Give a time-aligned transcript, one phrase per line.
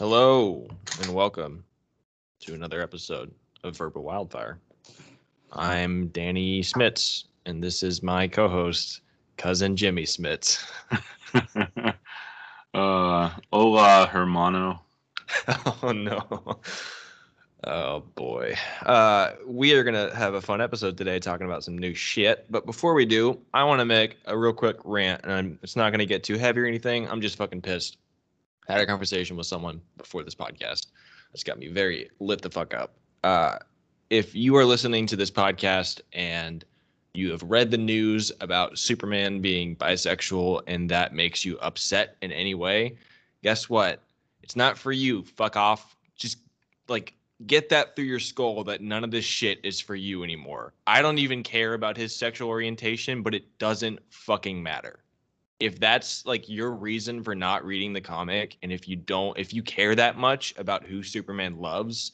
[0.00, 0.66] Hello
[1.00, 1.64] and welcome
[2.40, 4.58] to another episode of Verbal Wildfire.
[5.52, 9.02] I'm Danny Smits, and this is my co-host,
[9.36, 10.68] cousin Jimmy Smits.
[12.74, 14.82] uh, hola, hermano.
[15.84, 16.58] oh no.
[17.62, 18.56] Oh boy.
[18.84, 22.46] Uh, we are gonna have a fun episode today talking about some new shit.
[22.50, 25.76] But before we do, I want to make a real quick rant, and I'm, it's
[25.76, 27.08] not gonna get too heavy or anything.
[27.08, 27.98] I'm just fucking pissed.
[28.68, 30.86] Had a conversation with someone before this podcast.
[31.32, 32.94] It's got me very lit the fuck up.
[33.22, 33.58] Uh,
[34.10, 36.64] if you are listening to this podcast and
[37.14, 42.32] you have read the news about Superman being bisexual and that makes you upset in
[42.32, 42.96] any way,
[43.42, 44.02] guess what?
[44.42, 45.22] It's not for you.
[45.22, 45.96] Fuck off.
[46.16, 46.38] Just
[46.88, 47.14] like
[47.46, 50.72] get that through your skull that none of this shit is for you anymore.
[50.86, 55.03] I don't even care about his sexual orientation, but it doesn't fucking matter.
[55.60, 59.54] If that's like your reason for not reading the comic, and if you don't, if
[59.54, 62.12] you care that much about who Superman loves,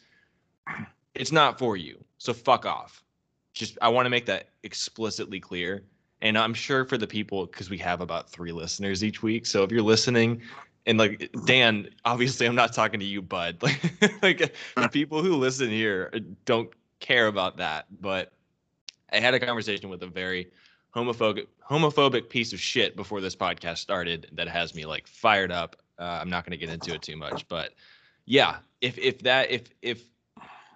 [1.14, 2.02] it's not for you.
[2.18, 3.02] So fuck off.
[3.52, 5.84] Just, I want to make that explicitly clear.
[6.22, 9.46] And I'm sure for the people, because we have about three listeners each week.
[9.46, 10.42] So if you're listening
[10.86, 13.62] and like Dan, obviously I'm not talking to you, bud.
[13.62, 13.80] Like,
[14.22, 16.70] like the people who listen here uh, don't
[17.00, 17.86] care about that.
[18.00, 18.32] But
[19.12, 20.50] I had a conversation with a very
[20.94, 25.76] homophobic homophobic piece of shit before this podcast started that has me like fired up.
[25.98, 27.74] Uh, I'm not going to get into it too much, but
[28.24, 30.02] yeah, if if that if if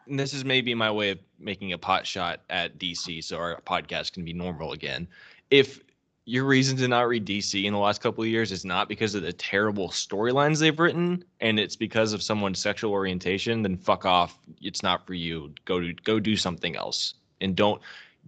[0.07, 4.13] this is maybe my way of making a pot shot at DC, so our podcast
[4.13, 5.09] can be normal again.
[5.51, 5.81] If
[6.27, 9.15] your reason to not read DC in the last couple of years is not because
[9.15, 14.07] of the terrible storylines they've written and it's because of someone's sexual orientation, then fuck
[14.07, 14.39] off.
[14.63, 15.53] It's not for you.
[15.67, 17.15] Go to go do something else.
[17.41, 17.81] And don't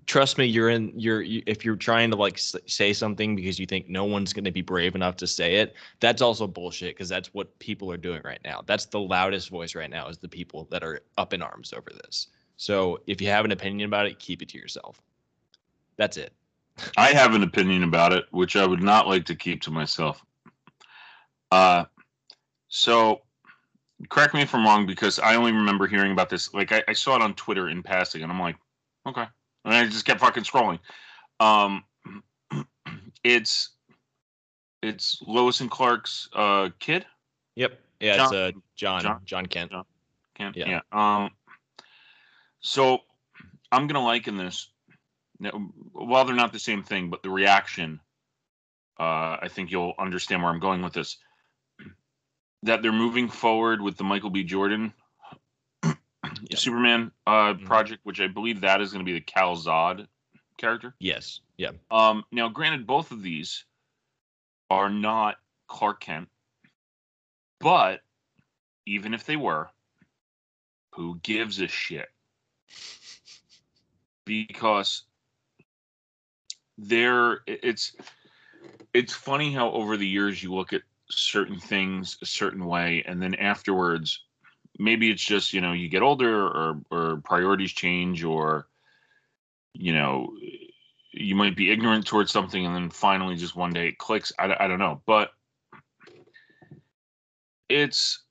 [0.05, 3.66] trust me, you're in you're you, if you're trying to like say something because you
[3.66, 7.08] think no one's going to be brave enough to say it, that's also bullshit because
[7.08, 8.62] that's what people are doing right now.
[8.66, 11.91] That's the loudest voice right now is the people that are up in arms over
[12.05, 12.28] this.
[12.58, 15.03] So, if you have an opinion about it, keep it to yourself.
[15.97, 16.33] That's it.
[16.97, 20.22] I have an opinion about it, which I would not like to keep to myself.
[21.50, 21.84] Uh,
[22.69, 23.22] so
[24.09, 26.53] correct me if I'm wrong because I only remember hearing about this.
[26.53, 28.56] Like I, I, saw it on Twitter in passing, and I'm like,
[29.06, 29.26] okay,
[29.66, 30.78] and I just kept fucking scrolling.
[31.41, 31.84] Um,
[33.25, 33.71] it's
[34.82, 37.04] it's Lois and Clark's uh kid.
[37.56, 37.78] Yep.
[38.00, 39.71] Yeah, John, it's uh John John, John Kent.
[39.72, 39.84] John
[40.34, 40.56] Kent.
[40.56, 40.81] Yeah.
[40.93, 41.21] yeah.
[41.22, 41.31] Um.
[42.60, 43.00] So
[43.71, 44.69] I'm gonna liken this
[45.41, 45.50] now,
[45.93, 48.00] while they're not the same thing, but the reaction,
[48.99, 51.19] uh, I think you'll understand where I'm going with this.
[52.62, 54.43] That they're moving forward with the Michael B.
[54.43, 54.93] Jordan
[56.54, 57.66] Superman uh, mm-hmm.
[57.66, 60.06] project, which I believe that is going to be the Val Zod
[60.56, 60.94] character.
[60.98, 61.41] Yes.
[61.56, 61.70] Yeah.
[61.91, 63.64] Um, now, granted, both of these
[64.70, 65.36] are not
[65.69, 66.28] Clark Kent,
[67.60, 68.00] but
[68.86, 69.69] even if they were,
[70.94, 72.08] who gives a shit?
[74.25, 75.04] Because
[76.78, 77.94] there it's
[78.92, 83.22] it's funny how over the years you look at certain things a certain way and
[83.22, 84.25] then afterwards
[84.78, 88.66] maybe it's just you know you get older or or priorities change or
[89.72, 90.32] you know
[91.12, 94.54] you might be ignorant towards something and then finally just one day it clicks i,
[94.59, 95.31] I don't know but
[97.69, 98.22] it's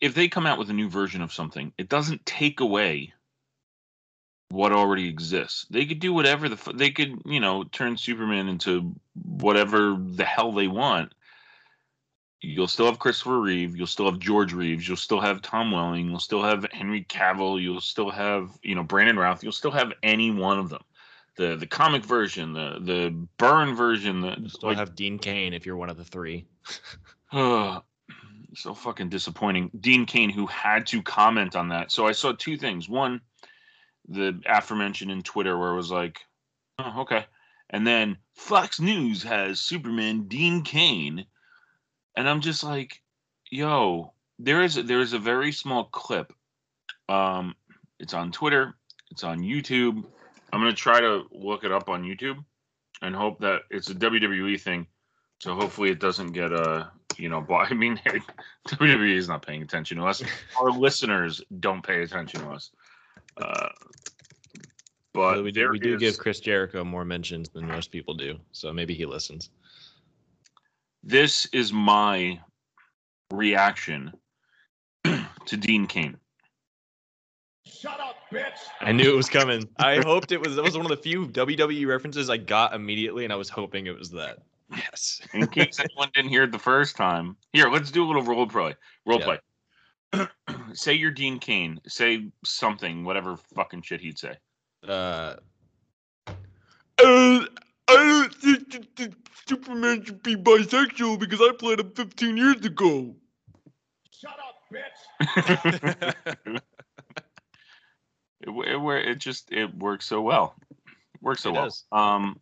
[0.00, 3.12] if they come out with a new version of something it doesn't take away
[4.52, 5.66] what already exists.
[5.70, 10.52] They could do whatever the they could, you know, turn Superman into whatever the hell
[10.52, 11.14] they want.
[12.44, 16.10] You'll still have Christopher Reeve, you'll still have George Reeves, you'll still have Tom Welling,
[16.10, 19.92] you'll still have Henry Cavill, you'll still have, you know, Brandon Routh, you'll still have
[20.02, 20.82] any one of them.
[21.36, 25.54] The the comic version, the the Byrne version, the you'll still like, have Dean Cain
[25.54, 26.46] if you're one of the three.
[27.32, 27.80] uh,
[28.54, 29.70] so fucking disappointing.
[29.80, 31.90] Dean Cain, who had to comment on that.
[31.90, 32.88] So I saw two things.
[32.88, 33.20] One,
[34.08, 36.20] the aforementioned in Twitter where it was like,
[36.78, 37.24] oh, okay.
[37.70, 41.24] And then Fox News has Superman Dean Cain.
[42.16, 43.00] And I'm just like,
[43.50, 46.32] yo, there is there is a very small clip.
[47.08, 47.54] Um,
[47.98, 48.74] it's on Twitter,
[49.10, 50.04] it's on YouTube.
[50.52, 52.44] I'm gonna try to look it up on YouTube
[53.00, 54.86] and hope that it's a WWE thing.
[55.40, 56.86] So hopefully it doesn't get uh
[57.18, 58.00] you know, I mean,
[58.68, 60.22] WWE is not paying attention to us.
[60.60, 62.70] Our listeners don't pay attention to us.
[63.36, 63.68] Uh,
[65.12, 68.14] but well, we do, we do is, give Chris Jericho more mentions than most people
[68.14, 69.50] do, so maybe he listens.
[71.02, 72.38] This is my
[73.32, 74.12] reaction
[75.04, 76.16] to Dean Cain.
[77.66, 78.58] Shut up, bitch!
[78.80, 79.68] I knew it was coming.
[79.78, 80.54] I hoped it was.
[80.54, 83.86] That was one of the few WWE references I got immediately, and I was hoping
[83.86, 84.38] it was that.
[84.76, 85.20] Yes.
[85.34, 87.36] In case anyone didn't hear it the first time.
[87.52, 88.74] Here, let's do a little role play.
[89.04, 89.36] Role Yeah.
[90.12, 90.26] play.
[90.72, 91.80] say you're Dean Cain.
[91.86, 94.36] Say something, whatever fucking shit he'd say.
[94.86, 95.34] Uh,
[97.04, 97.44] uh,
[97.88, 99.14] I don't think that that
[99.46, 103.14] Superman should be bisexual because I played him 15 years ago.
[104.10, 105.02] Shut up, bitch.
[108.40, 110.54] it, it, it just it works so well.
[110.80, 111.64] It works so It well.
[111.64, 111.84] does.
[111.92, 112.40] Um,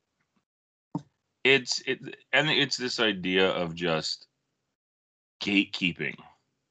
[1.42, 2.00] it's it
[2.32, 4.26] and it's this idea of just
[5.42, 6.16] gatekeeping.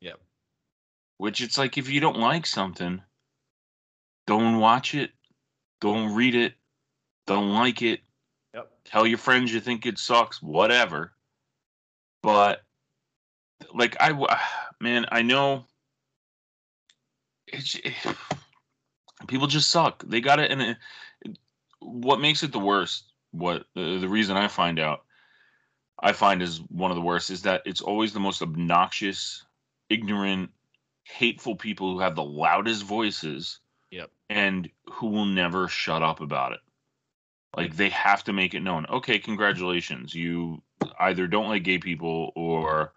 [0.01, 0.19] Yep.
[1.17, 3.01] Which it's like if you don't like something,
[4.27, 5.11] don't watch it,
[5.81, 6.53] don't read it,
[7.25, 8.01] don't like it.
[8.89, 11.13] Tell your friends you think it sucks, whatever.
[12.23, 12.63] But
[13.73, 14.37] like I,
[14.81, 15.65] man, I know.
[17.47, 17.79] It's
[19.27, 20.03] people just suck.
[20.07, 21.37] They got it, and it,
[21.79, 23.03] what makes it the worst?
[23.31, 25.05] What the, the reason I find out,
[25.99, 29.45] I find is one of the worst is that it's always the most obnoxious,
[29.89, 30.49] ignorant,
[31.03, 33.59] hateful people who have the loudest voices.
[33.91, 34.09] Yep.
[34.31, 36.59] And who will never shut up about it.
[37.57, 38.85] Like they have to make it known.
[38.89, 40.13] Okay, congratulations.
[40.13, 40.61] You
[40.99, 42.93] either don't like gay people or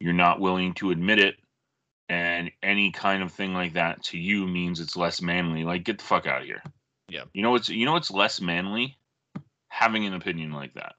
[0.00, 1.36] you're not willing to admit it
[2.08, 5.98] and any kind of thing like that to you means it's less manly like get
[5.98, 6.62] the fuck out of here
[7.08, 7.24] Yeah.
[7.32, 8.96] you know what's you know what's less manly
[9.68, 10.94] having an opinion like that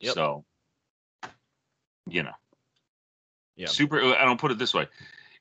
[0.00, 0.14] Yep.
[0.14, 0.44] so
[2.08, 2.32] you know
[3.56, 3.68] Yeah.
[3.68, 4.88] super uh, i don't put it this way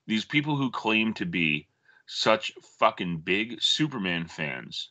[0.06, 1.68] these people who claim to be
[2.06, 4.90] such fucking big superman fans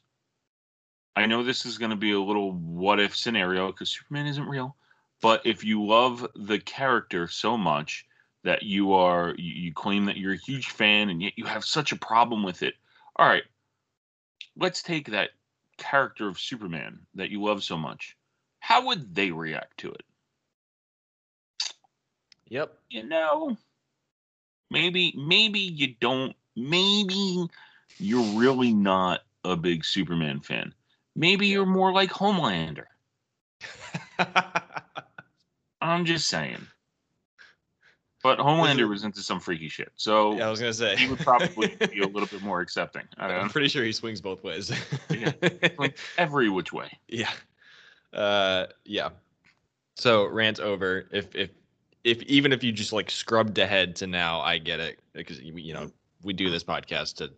[1.19, 4.49] i know this is going to be a little what if scenario because superman isn't
[4.49, 4.77] real
[5.21, 8.07] but if you love the character so much
[8.45, 11.65] that you are you, you claim that you're a huge fan and yet you have
[11.65, 12.75] such a problem with it
[13.17, 13.45] all right
[14.57, 15.31] let's take that
[15.79, 18.17] character of superman that you love so much.
[18.61, 20.03] How would they react to it?
[22.51, 22.79] Yep.
[22.89, 23.59] you know
[24.71, 27.47] maybe maybe you don't maybe
[27.99, 30.73] you're really not a big superman fan
[31.19, 32.85] maybe you're more like homelander
[35.81, 36.67] i'm just saying
[38.23, 41.21] but homelander was into some freaky shit so yeah, I was gonna say he would
[41.21, 44.73] probably be a little bit more accepting I I'm pretty sure he swings both ways.
[45.09, 45.33] Yeah.
[45.79, 47.31] like every which way Yeah.
[48.13, 49.11] Uh yeah.
[49.99, 51.09] So rant over.
[51.11, 51.51] If if
[52.05, 55.75] if even if you just like scrubbed ahead to now, I get it because you
[55.75, 55.91] know
[56.23, 57.31] we do this podcast to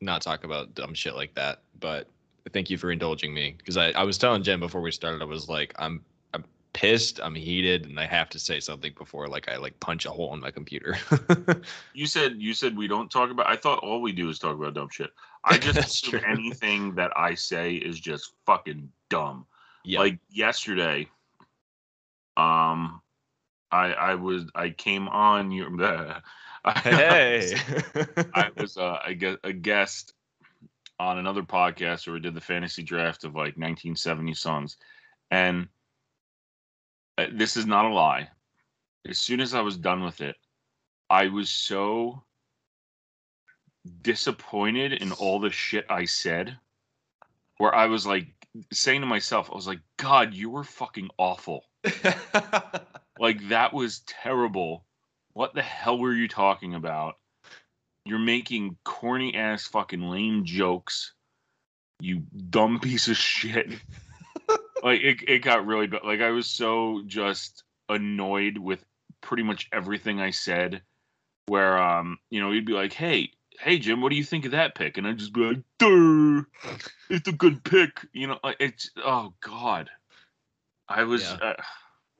[0.00, 1.62] not talk about dumb shit like that.
[1.78, 2.08] But
[2.52, 5.26] thank you for indulging me because I I was telling Jen before we started, I
[5.26, 6.02] was like I'm
[6.34, 10.06] I'm pissed, I'm heated, and I have to say something before like I like punch
[10.06, 10.96] a hole in my computer.
[11.94, 14.56] you said you said we don't talk about i thought all we do is talk
[14.56, 15.12] about dumb shit
[15.44, 16.28] i just assume true.
[16.28, 19.46] anything that i say is just fucking dumb
[19.84, 19.98] yeah.
[19.98, 21.08] like yesterday
[22.36, 23.00] um
[23.72, 25.70] i i was i came on your
[26.82, 27.54] hey.
[28.34, 30.14] i was uh, I guess a guest
[30.98, 34.76] on another podcast where we did the fantasy draft of like 1970 songs
[35.30, 35.68] and
[37.18, 38.28] uh, this is not a lie
[39.08, 40.36] as soon as i was done with it
[41.10, 42.22] i was so
[44.02, 46.56] disappointed in all the shit i said
[47.58, 48.26] where i was like
[48.72, 51.64] saying to myself i was like god you were fucking awful
[53.18, 54.84] like that was terrible.
[55.32, 57.16] What the hell were you talking about?
[58.06, 61.12] You're making corny ass fucking lame jokes.
[62.00, 63.68] You dumb piece of shit.
[64.82, 66.02] like it, it got really bad.
[66.04, 68.84] Like I was so just annoyed with
[69.20, 70.82] pretty much everything I said.
[71.48, 74.52] Where um, you know, he'd be like, Hey, hey Jim, what do you think of
[74.52, 74.98] that pick?
[74.98, 76.42] And I'd just be like, Duh,
[77.10, 78.06] it's a good pick.
[78.12, 79.90] You know, it's oh god.
[80.88, 81.38] I was Yeah.
[81.42, 81.62] uh,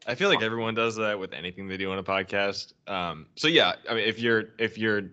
[0.09, 2.73] I feel like everyone does that with anything they do on a podcast.
[2.88, 5.11] Um, so yeah, I mean, if you're if you're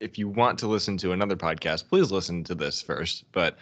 [0.00, 3.24] if you want to listen to another podcast, please listen to this first.
[3.32, 3.54] But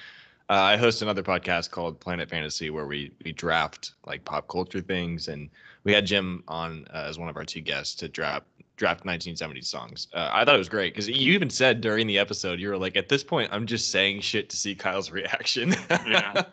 [0.48, 4.80] uh, I host another podcast called Planet Fantasy where we we draft like pop culture
[4.80, 5.48] things, and
[5.84, 9.64] we had Jim on uh, as one of our two guests to draft draft 1970s
[9.64, 10.08] songs.
[10.12, 12.76] Uh, I thought it was great because you even said during the episode you were
[12.76, 15.74] like, at this point, I'm just saying shit to see Kyle's reaction.
[16.06, 16.42] Yeah.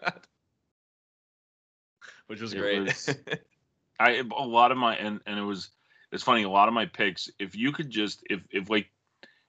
[2.27, 2.79] Which was It great.
[2.81, 3.15] was-
[3.99, 5.69] I a lot of my and and it was
[6.11, 8.87] it's funny a lot of my picks if you could just if if like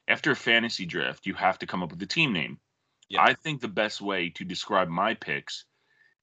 [0.09, 2.59] after a fantasy draft you have to come up with a team name.
[3.09, 3.23] Yeah.
[3.23, 5.65] I think the best way to describe my picks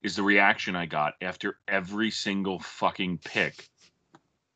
[0.02, 3.70] is the reaction I got after every single fucking pick.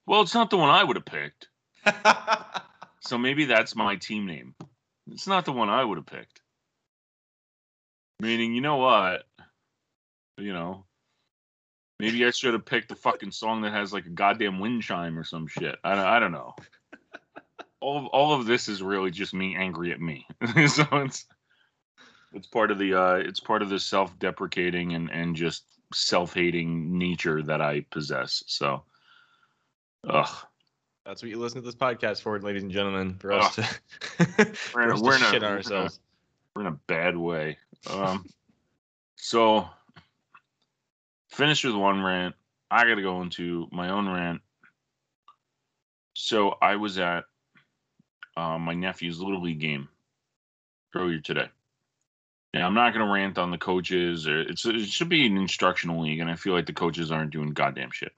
[0.07, 1.49] Well, it's not the one I would have picked.
[3.05, 4.55] So maybe that's my team name.
[5.11, 6.41] It's not the one I would have picked.
[8.19, 9.25] Meaning, you know what?
[10.37, 10.85] You know,
[11.99, 15.17] Maybe I should have picked a fucking song that has like a goddamn wind chime
[15.17, 15.77] or some shit.
[15.83, 16.55] I don't, I don't know.
[17.85, 20.25] All of, all of this is really just me angry at me.
[20.67, 21.25] so it's
[22.33, 27.43] it's part of the uh it's part of the self-deprecating and and just self-hating nature
[27.43, 28.43] that I possess.
[28.47, 28.81] So
[30.09, 30.35] ugh.
[31.05, 33.67] That's what you listen to this podcast for, ladies and gentlemen, for us to,
[34.73, 35.99] We're in us we're to in a- shit a- ourselves.
[36.55, 37.59] we're in a bad way.
[37.87, 38.25] Um,
[39.15, 39.69] so
[41.29, 42.33] finish with one rant.
[42.71, 44.41] I got to go into my own rant.
[46.15, 47.25] So I was at
[48.37, 49.89] uh, my nephew's little league game
[50.95, 51.47] earlier today.
[52.53, 54.27] Now I'm not going to rant on the coaches.
[54.27, 57.31] Or it's it should be an instructional league, and I feel like the coaches aren't
[57.31, 58.13] doing goddamn shit.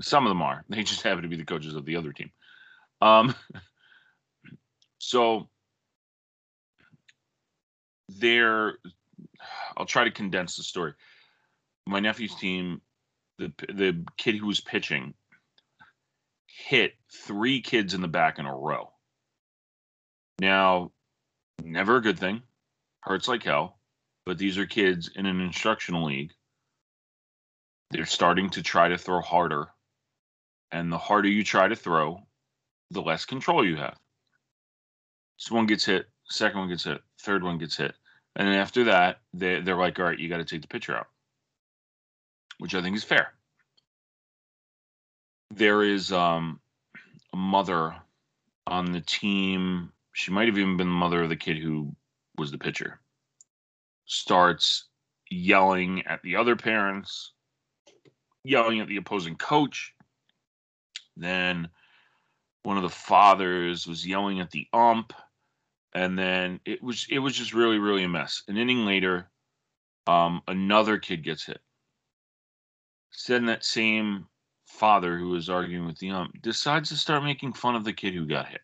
[0.00, 0.64] Some of them are.
[0.68, 2.30] They just happen to be the coaches of the other team.
[3.00, 3.34] Um,
[4.98, 5.48] so
[8.08, 8.74] there
[9.76, 10.92] I'll try to condense the story.
[11.86, 12.80] My nephew's team,
[13.38, 15.14] the the kid who was pitching
[16.46, 16.94] hit
[17.26, 18.90] three kids in the back in a row.
[20.38, 20.92] Now,
[21.62, 22.42] never a good thing.
[23.00, 23.78] Hurts like hell,
[24.26, 26.32] but these are kids in an instructional league.
[27.90, 29.68] They're starting to try to throw harder,
[30.72, 32.26] and the harder you try to throw,
[32.90, 33.96] the less control you have.
[35.36, 37.94] So one gets hit, second one gets hit, third one gets hit.
[38.36, 40.96] And then after that, they, they're like, all right, you got to take the pitcher
[40.96, 41.06] out,
[42.58, 43.32] which I think is fair.
[45.54, 46.60] There is um,
[47.32, 47.94] a mother
[48.66, 49.92] on the team.
[50.14, 51.94] She might have even been the mother of the kid who
[52.38, 53.00] was the pitcher.
[54.06, 54.86] Starts
[55.30, 57.32] yelling at the other parents,
[58.44, 59.92] yelling at the opposing coach.
[61.16, 61.68] Then
[62.62, 65.12] one of the fathers was yelling at the ump
[65.94, 68.42] and then it was it was just really really a mess.
[68.48, 69.30] An inning later,
[70.06, 71.60] um, another kid gets hit.
[73.28, 74.26] Then that same
[74.66, 78.14] father who was arguing with the ump decides to start making fun of the kid
[78.14, 78.62] who got hit.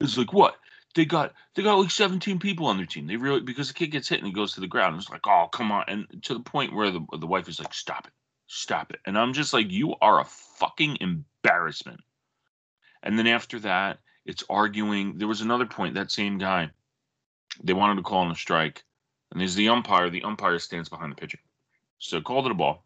[0.00, 0.56] It's like what
[0.94, 3.06] they got they got like 17 people on their team.
[3.06, 4.96] They really because the kid gets hit and he goes to the ground.
[4.96, 7.74] It's like oh come on, and to the point where the the wife is like
[7.74, 8.12] stop it,
[8.46, 12.00] stop it, and I'm just like you are a fucking embarrassment.
[13.02, 15.18] And then after that, it's arguing.
[15.18, 15.94] There was another point.
[15.94, 16.70] That same guy,
[17.62, 18.82] they wanted to call in a strike,
[19.30, 20.10] and there's the umpire.
[20.10, 21.38] The umpire stands behind the pitcher,
[21.98, 22.84] so called it a ball.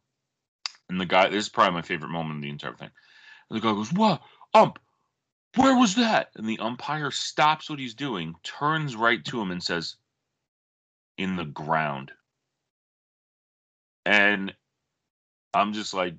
[0.88, 2.90] And the guy, this is probably my favorite moment in the entire thing.
[3.48, 4.20] And the guy goes, "What
[4.52, 4.80] ump?
[5.56, 9.62] Where was that?" And the umpire stops what he's doing, turns right to him, and
[9.62, 9.96] says,
[11.18, 12.12] "In the ground."
[14.04, 14.54] And
[15.52, 16.14] I'm just like,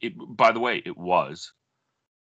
[0.00, 1.52] it, by the way, it was.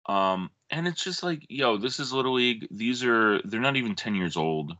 [0.07, 2.67] Um, and it's just like, yo, this is Little League.
[2.71, 4.73] These are, they're not even 10 years old.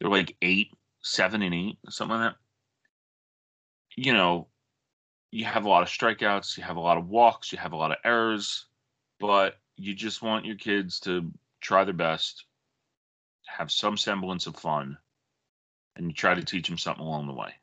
[0.00, 0.70] They're like eight,
[1.02, 2.36] seven, and eight, something like that.
[3.96, 4.48] You know,
[5.30, 7.76] you have a lot of strikeouts, you have a lot of walks, you have a
[7.76, 8.66] lot of errors,
[9.20, 12.44] but you just want your kids to try their best,
[13.46, 14.96] have some semblance of fun,
[15.96, 17.54] and you try to teach them something along the way.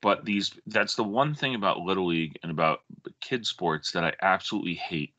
[0.00, 2.80] But these, that's the one thing about Little League and about
[3.20, 5.14] kid sports that I absolutely hate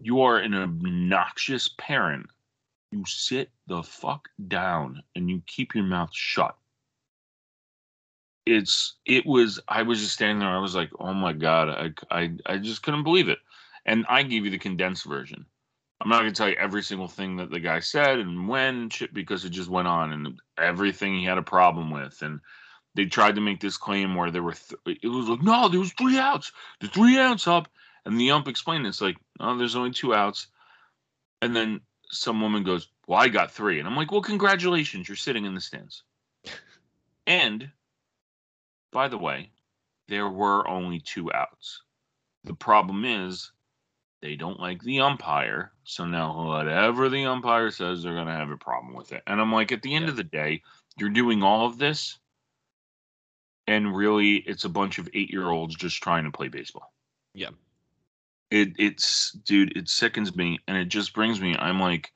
[0.00, 2.26] you are an obnoxious parent.
[2.90, 6.56] You sit the fuck down and you keep your mouth shut.
[8.44, 10.48] It's it was I was just standing there.
[10.48, 13.38] I was like, oh my god, I I I just couldn't believe it.
[13.84, 15.46] And I gave you the condensed version.
[16.00, 19.14] I'm not gonna tell you every single thing that the guy said and when shit
[19.14, 22.40] because it just went on and everything he had a problem with and
[22.94, 25.78] they tried to make this claim where there were th- it was like no there
[25.78, 27.68] was three outs the three outs up
[28.04, 30.48] and the ump explained it's like, oh, there's only two outs.
[31.40, 33.78] And then some woman goes, Well, I got three.
[33.78, 36.02] And I'm like, Well, congratulations, you're sitting in the stands.
[37.26, 37.70] and
[38.90, 39.50] by the way,
[40.08, 41.82] there were only two outs.
[42.44, 43.52] The problem is
[44.22, 45.72] they don't like the umpire.
[45.84, 49.22] So now whatever the umpire says, they're gonna have a problem with it.
[49.26, 50.10] And I'm like, at the end Yeah.
[50.12, 50.62] of the day,
[50.96, 52.18] you're doing all of this,
[53.66, 56.92] and really it's a bunch of eight year olds just trying to play baseball
[57.34, 57.50] Yeah.
[58.50, 62.12] it it's dude it sickens me and it just brings me i'm like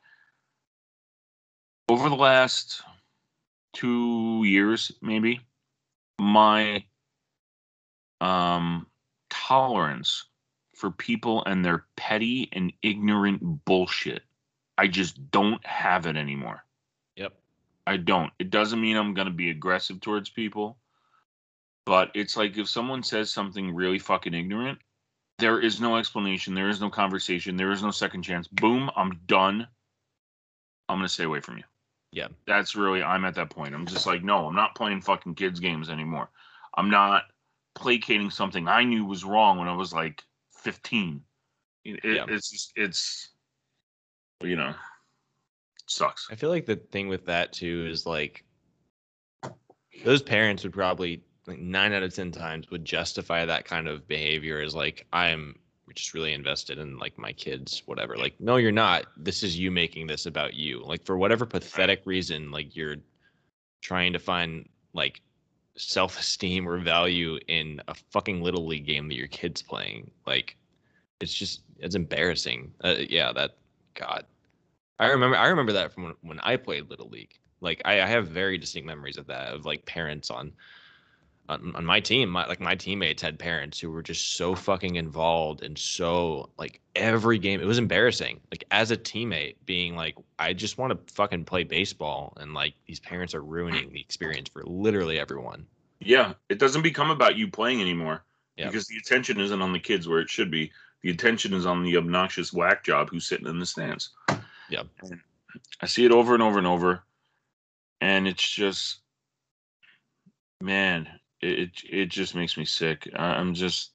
[1.88, 2.82] over the last
[3.72, 5.40] two years maybe
[6.18, 6.84] my
[8.20, 8.86] um
[9.30, 10.24] tolerance
[10.76, 14.22] for people and their petty and ignorant bullshit
[14.78, 16.62] i just don't have it anymore
[17.16, 17.32] Yep.
[17.86, 18.32] I don't.
[18.38, 20.76] It doesn't mean I'm going to be aggressive towards people.
[21.84, 24.80] But it's like if someone says something really fucking ignorant,
[25.38, 26.54] there is no explanation.
[26.54, 27.56] There is no conversation.
[27.56, 28.48] There is no second chance.
[28.48, 29.68] Boom, I'm done.
[30.88, 31.64] I'm going to stay away from you.
[32.10, 32.28] Yeah.
[32.46, 33.74] That's really, I'm at that point.
[33.74, 36.28] I'm just like, no, I'm not playing fucking kids' games anymore.
[36.76, 37.24] I'm not
[37.74, 40.22] placating something I knew was wrong when I was like
[40.66, 41.22] 15.
[41.84, 42.26] It, Yeah.
[42.28, 43.28] It's just it's
[44.42, 44.74] you know
[45.86, 46.26] sucks.
[46.28, 48.44] I feel like the thing with that too is like
[50.04, 54.08] those parents would probably like nine out of ten times would justify that kind of
[54.08, 55.54] behavior as like I'm
[55.94, 58.16] just really invested in like my kids, whatever.
[58.16, 59.06] Like, no, you're not.
[59.16, 60.82] This is you making this about you.
[60.84, 62.96] Like for whatever pathetic reason, like you're
[63.82, 65.20] trying to find like
[65.76, 70.10] self-esteem or value in a fucking little league game that your kid's playing.
[70.26, 70.56] Like
[71.20, 72.72] it's just it's embarrassing.
[72.82, 73.56] Uh, yeah, that
[73.94, 74.24] God.
[74.98, 77.38] I remember I remember that from when, when I played little league.
[77.60, 80.52] Like I, I have very distinct memories of that of like parents on
[81.48, 82.28] on, on my team.
[82.28, 86.80] My, like my teammates had parents who were just so fucking involved and so like
[86.94, 87.60] every game.
[87.60, 88.40] It was embarrassing.
[88.50, 92.74] Like as a teammate, being like, I just want to fucking play baseball, and like
[92.86, 95.66] these parents are ruining the experience for literally everyone.
[96.00, 98.22] Yeah, it doesn't become about you playing anymore
[98.56, 98.66] Yeah.
[98.66, 100.70] because the attention isn't on the kids where it should be.
[101.02, 104.10] The attention is on the obnoxious whack job who's sitting in the stands.
[104.68, 104.82] Yeah.
[105.80, 107.02] I see it over and over and over,
[108.00, 108.98] and it's just,
[110.60, 111.08] man,
[111.46, 113.08] it it, just makes me sick.
[113.14, 113.92] I'm just,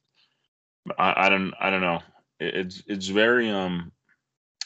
[0.98, 2.00] I, I don't I don't know.
[2.40, 3.92] It, it's it's very um,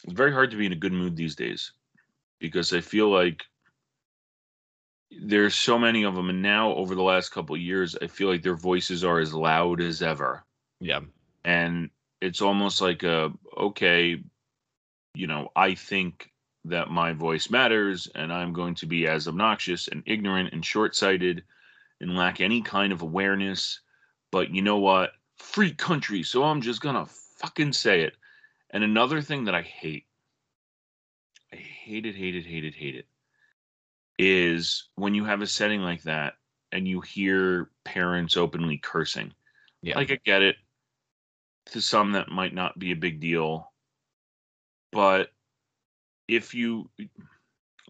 [0.04, 1.72] it's very hard to be in a good mood these days
[2.40, 3.42] because I feel like
[5.10, 8.28] there's so many of them and now over the last couple of years i feel
[8.28, 10.44] like their voices are as loud as ever
[10.80, 11.00] Yeah.
[11.44, 11.90] and
[12.20, 14.22] it's almost like a okay
[15.14, 16.32] you know i think
[16.64, 21.44] that my voice matters and i'm going to be as obnoxious and ignorant and short-sighted
[22.00, 23.80] and lack any kind of awareness
[24.30, 27.06] but you know what free country so i'm just gonna
[27.38, 28.14] fucking say it
[28.70, 30.04] and another thing that i hate
[31.52, 33.06] i hate it hate it hate it hate it
[34.18, 36.34] is when you have a setting like that
[36.72, 39.32] and you hear parents openly cursing.
[39.82, 39.96] Yeah.
[39.96, 40.56] Like I get it.
[41.72, 43.72] To some that might not be a big deal.
[44.92, 45.30] But
[46.28, 47.10] if you let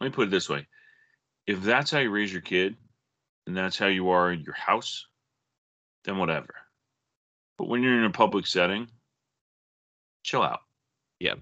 [0.00, 0.66] me put it this way.
[1.46, 2.76] If that's how you raise your kid
[3.46, 5.06] and that's how you are in your house,
[6.04, 6.54] then whatever.
[7.58, 8.88] But when you're in a public setting,
[10.22, 10.60] chill out
[11.20, 11.34] Yeah.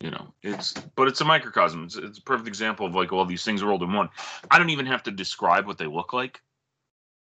[0.00, 3.24] you know it's but it's a microcosm it's, it's a perfect example of like all
[3.24, 4.08] these things rolled in one
[4.52, 6.40] i don't even have to describe what they look like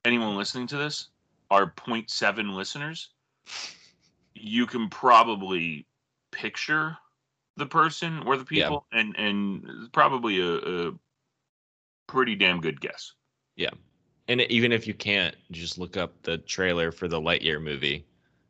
[0.05, 1.09] anyone listening to this
[1.51, 3.09] our 0.7 listeners
[4.35, 5.87] you can probably
[6.31, 6.99] picture
[7.57, 8.65] the person or the Yeah.
[8.67, 10.93] people and and probably a, a
[12.07, 13.15] pretty damn good guess
[14.29, 18.05] And even if you can't, just look up the trailer for the Lightyear movie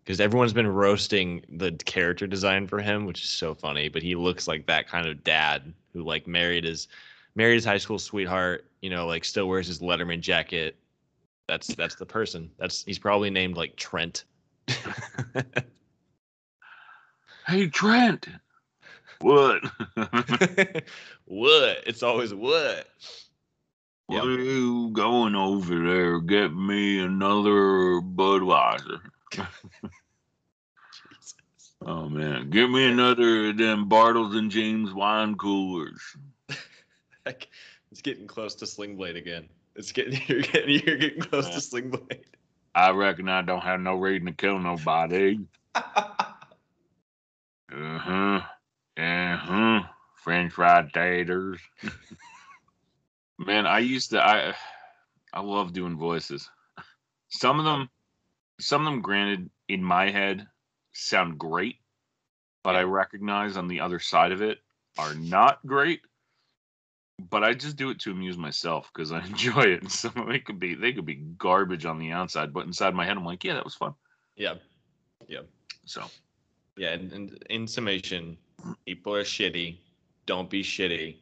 [0.04, 3.88] because everyone's been roasting the character design for him, which is so funny.
[3.88, 6.88] But he looks like that kind of dad who like married his
[7.34, 8.66] married his high school sweetheart.
[8.80, 10.76] You know, like still wears his Letterman jacket.
[11.48, 12.50] That's that's the person.
[12.58, 14.24] That's he's probably named like Trent.
[17.46, 18.28] hey trent
[19.22, 19.62] what
[21.24, 21.78] what?
[21.86, 22.88] It's always what?
[24.20, 29.00] What are you going over there get me another budweiser
[31.84, 36.00] Oh man, give me another of them Bartles and Jaymes wine coolers.
[37.92, 39.48] It's getting close to Sling Blade again.
[39.76, 41.54] It's getting you're getting you're getting close Yeah.
[41.54, 42.24] to Sling Blade.
[42.74, 45.38] I reckon I don't have no reason to kill nobody.
[45.74, 45.82] Uh
[47.70, 48.40] huh.
[48.96, 49.80] Uh huh.
[50.16, 51.60] French fried taters.
[53.46, 54.22] Man, I used to.
[54.24, 54.54] I
[55.32, 56.48] I love doing voices.
[57.28, 57.88] Some of them,
[58.60, 60.46] some of them, granted, in my head,
[60.92, 61.76] sound great,
[62.62, 64.58] but I recognize on the other side of it
[64.98, 66.00] are not great.
[67.30, 69.82] But I just do it to amuse myself because I enjoy it.
[69.82, 72.94] And some of it could be they could be garbage on the outside, but inside
[72.94, 73.94] my head I'm like, yeah, that was fun.
[74.36, 74.54] yeah.
[75.28, 75.40] Yeah.
[75.86, 76.02] So
[76.76, 78.36] Yeah, and, and in summation,
[78.86, 79.78] people are shitty.
[80.26, 81.16] Don't be shitty.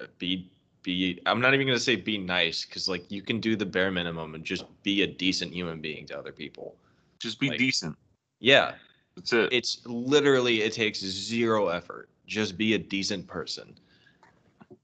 [0.00, 0.50] Uh, Be
[0.82, 1.20] be.
[1.26, 4.34] I'm not even gonna say be nice because like you can do the bare minimum
[4.34, 6.76] and just be a decent human being to other people.
[7.18, 7.96] just be Like- decent.
[8.38, 8.76] Yeah,
[9.14, 9.52] That's it.
[9.52, 12.08] it's literally it takes zero effort.
[12.26, 13.76] Just be a decent person.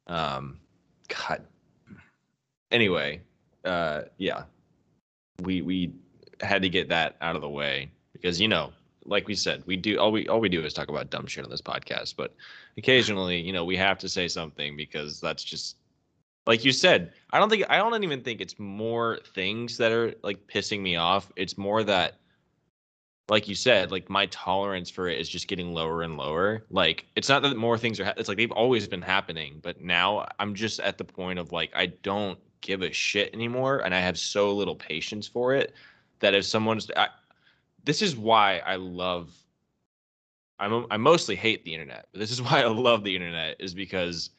[0.06, 0.60] Um,
[1.08, 1.42] God.
[2.70, 3.22] Anyway,
[3.64, 4.44] uh, yeah,
[5.42, 5.92] we we
[6.42, 8.72] had to get that out of the way because you know,
[9.04, 11.44] like we said, we do all we all we do is talk about dumb shit
[11.44, 12.34] on this podcast, but
[12.76, 15.76] occasionally, you know, we have to say something because that's just
[16.46, 17.12] like you said.
[17.30, 20.96] I don't think I don't even think it's more things that are like pissing me
[20.96, 21.30] off.
[21.36, 22.18] It's more that
[23.28, 26.64] like you said, like my tolerance for it is just getting lower and lower.
[26.70, 28.04] Like it's not that more things are.
[28.04, 31.52] Ha- it's like they've always been happening, but now I'm just at the point of
[31.52, 35.74] like I don't give a shit anymore, and I have so little patience for it
[36.20, 37.08] that if someone's I,
[37.84, 39.32] this is why I love
[40.58, 43.74] I'm I mostly hate the internet, but this is why I love the internet is
[43.74, 44.30] because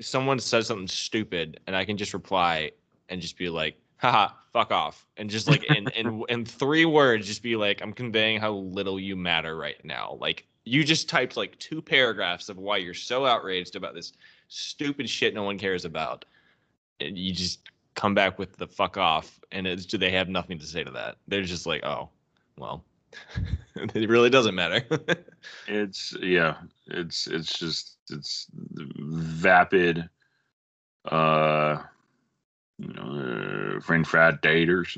[0.00, 2.70] someone says something stupid and I can just reply
[3.08, 5.06] and just be like, haha, fuck off.
[5.16, 8.98] And just like in in in three words, just be like, I'm conveying how little
[8.98, 10.16] you matter right now.
[10.20, 14.12] Like you just typed like two paragraphs of why you're so outraged about this
[14.48, 16.24] stupid shit no one cares about.
[17.00, 17.60] And you just
[17.94, 20.90] come back with the fuck off and it's do they have nothing to say to
[20.92, 21.16] that.
[21.26, 22.10] They're just like, oh,
[22.56, 22.84] well.
[23.74, 24.84] it really doesn't matter.
[25.66, 26.56] It's yeah,
[26.88, 30.08] it's it's just it's vapid,
[31.04, 31.78] uh,
[32.78, 34.96] you know, uh, friend frat daters.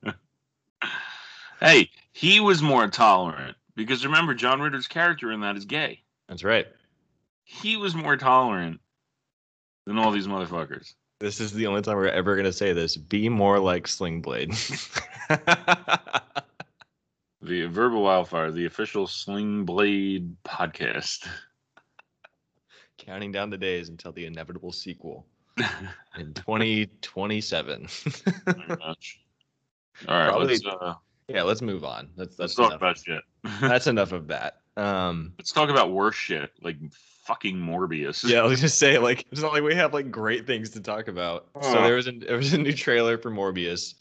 [1.60, 6.02] hey, he was more tolerant because remember, John Ritter's character in that is gay.
[6.28, 6.66] That's right.
[7.44, 8.80] He was more tolerant
[9.86, 10.94] than all these motherfuckers.
[11.20, 12.96] This is the only time we're ever gonna say this.
[12.96, 14.52] Be more like Sling Blade.
[17.74, 21.26] Verbal Wildfire, the official Sling Blade podcast.
[22.98, 25.26] Counting down the days until the inevitable sequel
[26.16, 27.88] in 2027.
[28.46, 29.20] Very much.
[30.08, 30.94] All right, Probably- let's, uh,
[31.28, 32.10] yeah, let's move on.
[32.16, 32.76] That's let's that's talk enough.
[32.80, 33.22] about shit.
[33.60, 34.60] that's enough of that.
[34.76, 36.76] Um, let's talk about worse shit, like
[37.24, 38.22] fucking Morbius.
[38.28, 40.80] yeah, I was just say like it's not like we have like great things to
[40.80, 41.46] talk about.
[41.62, 43.94] So there was a there was a new trailer for Morbius.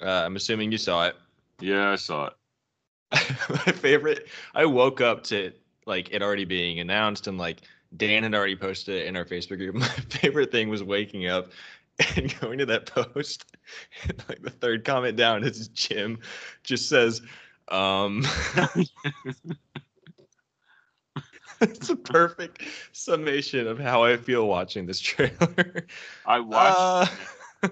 [0.00, 1.16] Uh, I'm assuming you saw it.
[1.60, 2.32] Yeah, I saw it.
[3.12, 5.52] my favorite i woke up to
[5.86, 7.60] like it already being announced and like
[7.96, 11.50] dan had already posted it in our facebook group my favorite thing was waking up
[12.16, 13.44] and going to that post
[14.02, 16.18] and like the third comment down is jim
[16.62, 17.22] just says
[17.68, 18.24] um
[21.60, 25.86] it's a perfect summation of how i feel watching this trailer
[26.26, 26.78] I watched.
[27.62, 27.68] Uh,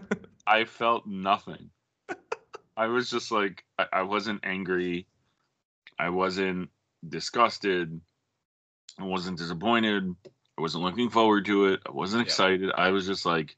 [0.46, 1.70] I felt nothing.
[2.76, 5.06] I was just like, I, I wasn't angry.
[5.98, 6.70] I wasn't
[7.06, 8.00] disgusted.
[8.98, 10.14] I wasn't disappointed.
[10.58, 11.80] I wasn't looking forward to it.
[11.86, 12.26] I wasn't Yeah.
[12.26, 12.70] excited.
[12.74, 13.56] I was just like,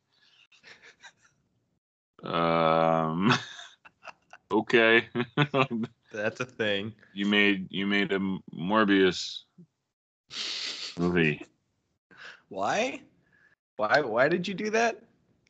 [2.23, 3.33] um,
[4.51, 5.09] okay.
[6.13, 8.19] that's a thing you made you made a
[8.55, 9.43] Morbius
[10.99, 11.43] movie.
[12.49, 13.01] Why?
[13.77, 15.03] Why why did you do that?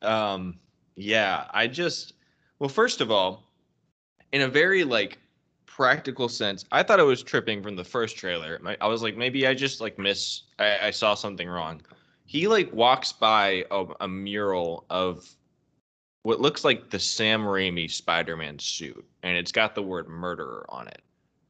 [0.03, 0.59] Um
[0.96, 2.14] yeah, I just
[2.59, 3.44] well first of all,
[4.33, 5.18] in a very like
[5.77, 8.59] practical sense, I thought it was tripping from the first trailer.
[8.81, 11.83] I was like maybe I just like miss I, I saw something wrong.
[12.25, 15.29] He like walks by a, a mural of
[16.23, 20.89] what looks like the Sam Raimi Spider-Man suit and it's got the word murderer on
[20.89, 21.03] it.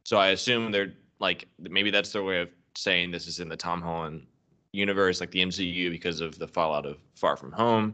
[0.03, 3.57] So I assume they're like maybe that's their way of saying this is in the
[3.57, 4.27] Tom Holland
[4.73, 7.93] universe, like the MCU, because of the fallout of Far From Home.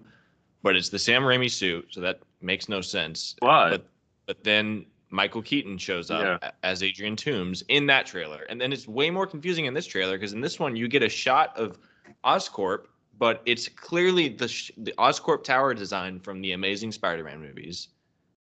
[0.63, 3.35] But it's the Sam Raimi suit, so that makes no sense.
[3.39, 3.85] But, But
[4.25, 6.51] but then Michael Keaton shows up Yeah.
[6.63, 10.17] as Adrian Toomes in that trailer, and then it's way more confusing in this trailer
[10.17, 11.77] because in this one you get a shot of
[12.25, 12.87] Oscorp,
[13.19, 17.89] but it's clearly the sh- the Oscorp tower design from the Amazing Spider-Man movies.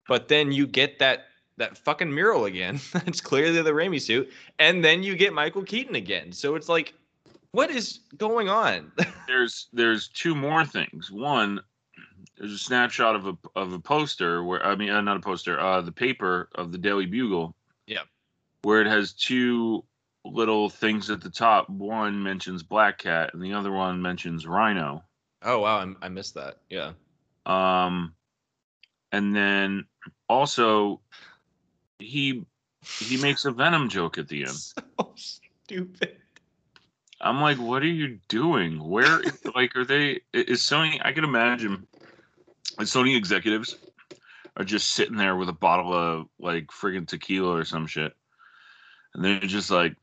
[0.07, 1.25] But then you get that
[1.57, 2.79] that fucking mural again.
[3.07, 6.31] it's clearly the Raimi suit, and then you get Michael Keaton again.
[6.31, 6.93] So it's like,
[7.51, 8.91] what is going on?
[9.27, 11.09] there's there's two more things.
[11.11, 11.61] One,
[12.37, 15.59] there's a snapshot of a of a poster where I mean uh, not a poster,
[15.59, 17.55] uh the paper of the Daily Bugle.
[17.87, 18.03] Yeah.
[18.63, 19.83] Where it has two
[20.25, 21.69] little things at the top.
[21.69, 25.03] One mentions Black Cat and the other one mentions Rhino.
[25.43, 26.57] oh wow, I, I missed that.
[26.69, 26.93] Yeah.
[27.45, 28.13] Um
[29.11, 29.85] and then
[30.27, 31.01] also
[31.99, 32.45] he
[32.99, 34.57] he makes a Venom joke at the end.
[34.99, 36.17] So stupid.
[37.23, 38.83] I'm like, what are you doing?
[38.83, 39.21] Where,
[39.55, 40.21] like, are they?
[40.33, 40.99] Is Sony?
[41.03, 41.87] I can imagine,
[42.77, 43.75] the Sony executives
[44.57, 48.13] are just sitting there with a bottle of like friggin' tequila or some shit,
[49.13, 49.95] and they're just like,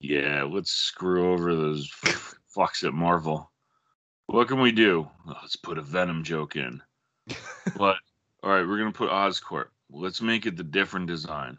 [0.00, 1.90] yeah, let's screw over those
[2.56, 3.50] fucks at Marvel.
[4.26, 5.08] What can we do?
[5.26, 6.82] "Oh, let's put a Venom joke in.
[7.76, 7.96] but
[8.42, 9.68] all right, we're gonna put Oscorp.
[9.90, 11.58] Let's make it the different design.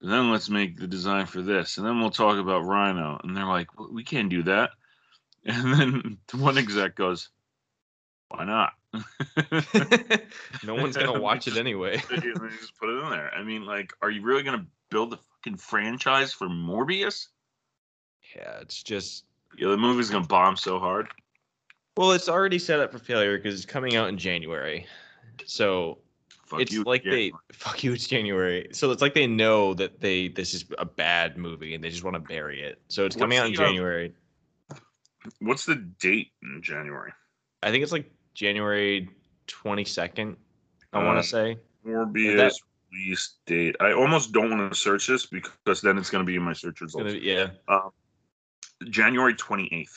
[0.00, 3.20] And then let's make the design for this, and then we'll talk about Rhino.
[3.22, 4.70] And they're like, we can't do that.
[5.44, 7.28] And then one exec goes,
[8.28, 8.74] why not?
[10.64, 11.96] no one's gonna watch it anyway.
[11.96, 13.32] just put it in there.
[13.34, 17.28] I mean, like, are you really gonna build a fucking franchise for Morbius?
[18.36, 19.24] Yeah, it's just
[19.56, 21.08] Yeah, the movie's gonna bomb so hard.
[21.96, 24.86] well, it's already set up for failure because it's coming out in January.
[25.46, 25.98] So
[26.46, 26.82] Fuck it's you.
[26.84, 27.10] like yeah.
[27.12, 27.92] they fuck you.
[27.94, 31.82] It's January, so it's like they know that they this is a bad movie and
[31.82, 32.80] they just want to bury it.
[32.88, 34.12] So it's coming What's out in the, uh, January.
[35.40, 37.12] What's the date in January?
[37.62, 39.08] I think it's like January
[39.48, 40.36] 22nd.
[40.92, 41.56] I want to say.
[41.86, 42.52] Morbius that-
[42.92, 43.74] release date.
[43.80, 46.52] I almost don't want to search this because then it's going to be in my
[46.52, 47.12] search results.
[47.14, 47.48] be, yeah,
[48.90, 49.88] January 28th.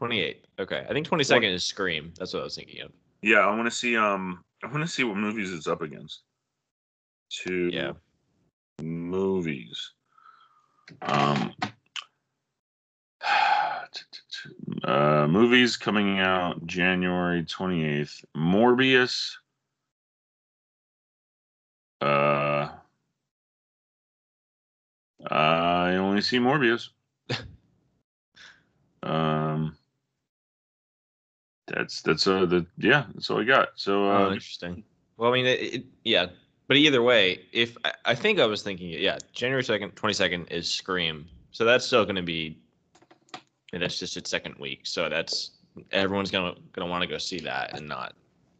[0.00, 0.36] 28th.
[0.58, 2.12] Okay, I think 22nd is Scream.
[2.18, 2.90] That's what I was thinking of.
[3.22, 3.96] Yeah, I want to see.
[3.96, 6.22] Um, I want to see what movies it's up against.
[7.30, 7.92] Two Yeah.
[8.82, 9.92] movies.
[11.02, 11.54] Um,
[14.82, 18.24] uh, movies coming out January 28th.
[18.36, 19.32] Morbius.
[22.00, 22.68] Uh,
[25.30, 26.88] I only see Morbius.
[29.02, 29.76] um,
[31.66, 33.68] that's that's uh the yeah that's all I got.
[33.76, 34.84] So Oh, uh, interesting.
[35.16, 36.26] Well, I mean, it, it, yeah,
[36.66, 40.72] but either way, if I, I think I was thinking, yeah, January 2nd, 22nd is
[40.72, 41.26] Scream.
[41.50, 42.58] So that's still going to be,
[43.74, 44.80] and that's just its second week.
[44.84, 45.50] So that's
[45.90, 48.14] everyone's gonna gonna want to go see that and not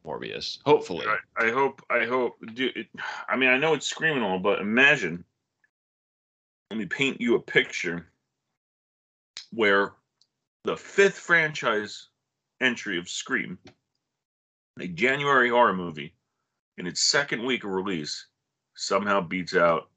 [0.05, 0.59] Morbius.
[0.67, 2.87] Hopefully, I, I hope I hope dude, it,
[3.29, 5.25] I mean I know it's screaming all, but imagine
[6.71, 8.09] let me paint you a picture
[9.53, 9.93] where
[10.65, 12.09] the fifth franchise
[12.61, 13.59] entry of Scream,
[14.81, 16.15] a January horror movie,
[16.79, 18.27] in its second week of release,
[18.75, 19.91] somehow beats out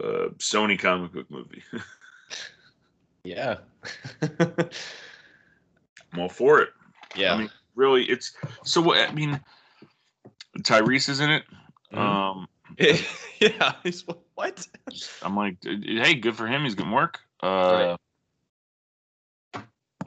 [0.00, 1.62] a Sony comic book movie.
[3.24, 3.56] yeah,
[6.12, 6.70] I'm all for it.
[7.16, 7.34] yeah.
[7.34, 8.32] I mean, really, it's
[8.64, 8.80] so.
[8.80, 9.40] What I mean,
[10.58, 11.44] Tyrese is in it.
[11.92, 11.98] Mhm.
[11.98, 13.74] Um, yeah.
[13.82, 14.04] he's-
[14.34, 14.66] What?
[15.22, 16.64] I'm like, hey, good for him.
[16.64, 17.20] He's getting work.
[17.42, 17.96] Uh,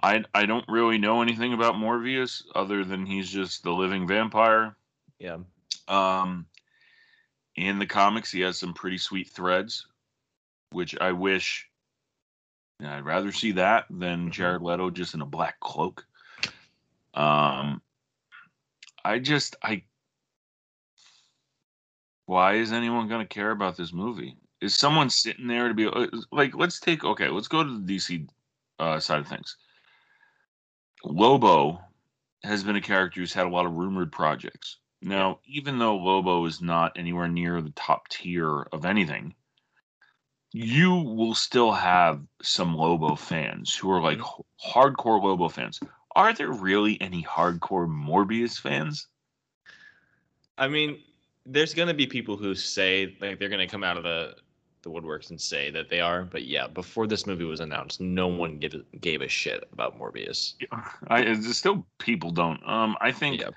[0.03, 4.75] I I don't really know anything about Morbius other than he's just the living vampire.
[5.19, 5.37] Yeah.
[5.87, 6.47] Um,
[7.55, 9.87] in the comics, he has some pretty sweet threads,
[10.71, 11.67] which I wish.
[12.83, 14.31] I'd rather see that than Mhm.
[14.31, 16.05] Jared Leto just in a black cloak.
[17.13, 17.81] Um,
[19.03, 19.83] I just I.
[22.25, 24.35] Why is anyone going to care about this movie?
[24.59, 27.95] Is someone sitting there to be uh, like, let's take okay, let's go to the
[27.95, 28.27] DC
[28.79, 29.57] uh, side of things.
[31.03, 31.79] Lobo
[32.43, 34.77] has been a character who's had a lot of rumored projects.
[35.01, 39.35] Now, even though Lobo is not anywhere near the top tier of anything,
[40.55, 45.81] you will still have some Lobo fans who are like h- hardcore Lobo fans.
[46.15, 49.07] Are there really any hardcore Morbius fans?
[50.57, 50.99] I mean,
[51.45, 54.35] there's gonna be people who say like they're gonna come out of the
[54.83, 58.27] the woodworks and say that they are, but yeah, before this movie was announced, no
[58.27, 60.53] one gave gave a shit about Morbius.
[61.07, 62.65] I it's still people don't.
[62.65, 63.49] Um, I think Yeah.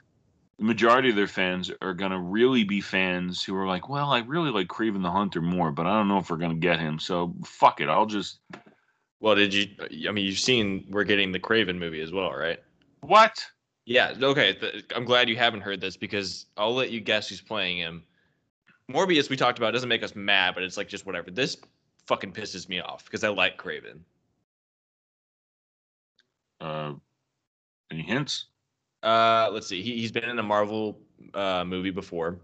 [0.58, 4.20] The majority of their fans are gonna really be fans who are like, well, I
[4.20, 6.98] really like Kraven the Hunter more, but I don't know if we're gonna get him.
[6.98, 8.40] So fuck it, I'll just
[9.20, 9.66] Well, did you?
[10.08, 12.58] I mean, you've seen we're getting the Kraven movie as well, right?
[13.00, 13.44] what?
[13.86, 14.12] Yeah.
[14.20, 14.52] Okay.
[14.54, 18.02] Th- I'm glad you haven't heard this because I'll let you guess who's playing him.
[18.90, 21.30] Morbius we talked about doesn't make us mad, but it's like just whatever.
[21.30, 21.56] This
[22.06, 24.00] fucking pisses me off because I like Kraven.
[26.60, 26.94] Uh,
[27.90, 28.46] any hints?
[29.02, 29.82] Uh, let's see.
[29.82, 30.98] He he's been in a Marvel
[31.34, 32.38] uh movie before.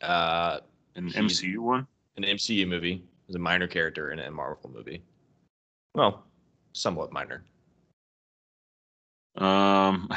[0.00, 0.60] Uh,
[0.96, 1.86] An MCU one?
[2.16, 3.04] an MCU movie.
[3.26, 5.02] He's a minor character in a Marvel movie.
[5.94, 6.24] Well,
[6.72, 7.44] somewhat minor.
[9.36, 10.08] Um,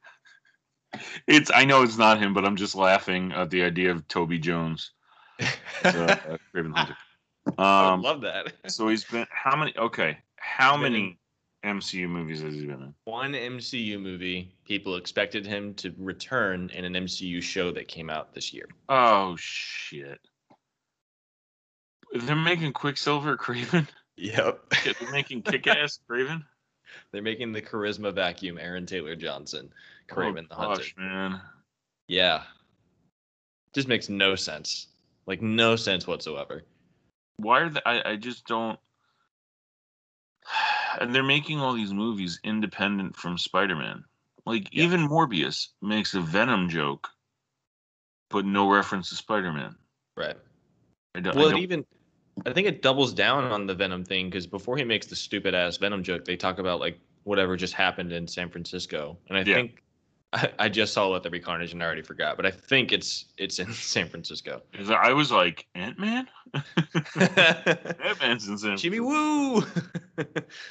[1.26, 4.38] it's I know it's not him, but I'm just laughing at the idea of Toby
[4.38, 4.92] Jones,
[5.84, 6.96] as, uh, Hunter.
[7.58, 8.52] I Um, would love that.
[8.70, 9.76] so he's been how many?
[9.76, 11.18] Okay, how many
[11.64, 12.94] MCU movies has he been in?
[13.04, 14.54] One MCU movie.
[14.64, 18.66] People expected him to return in an MCU show that came out this year.
[18.88, 20.20] Oh shit!
[22.12, 23.86] They're making Quicksilver Kraven.
[24.16, 24.74] Yep.
[24.84, 26.42] They're making Kick-Ass Kraven.
[27.12, 29.72] They're making the charisma vacuum Aaron Taylor Johnson,
[30.08, 30.76] Kraven the oh, Hunter.
[30.82, 31.40] gosh, man.
[32.08, 32.42] Yeah.
[33.72, 34.88] Just makes no sense.
[35.26, 36.62] Like no sense whatsoever.
[37.36, 37.80] Why are they?
[37.86, 38.78] I, I just don't.
[41.00, 44.04] And they're making all these movies independent from Spider-Man.
[44.46, 44.84] Like Yeah.
[44.84, 47.08] even Morbius makes a Venom joke,
[48.30, 49.76] but no reference to Spider-Man.
[50.16, 50.36] Right.
[51.14, 51.86] I don't, I Well, it don't- even
[52.46, 55.54] I think it doubles down on the Venom thing because before he makes the stupid
[55.54, 59.42] ass Venom joke, they talk about like whatever just happened in San Francisco, and I
[59.42, 59.56] Yeah.
[59.56, 59.82] think
[60.32, 62.92] I, I just saw Let There Be Carnage and I already forgot, but I think
[62.92, 64.62] it's it's in San Francisco.
[64.78, 66.28] Is I was like Ant Man.
[66.54, 69.62] Ant Man's in San Jimmy Woo!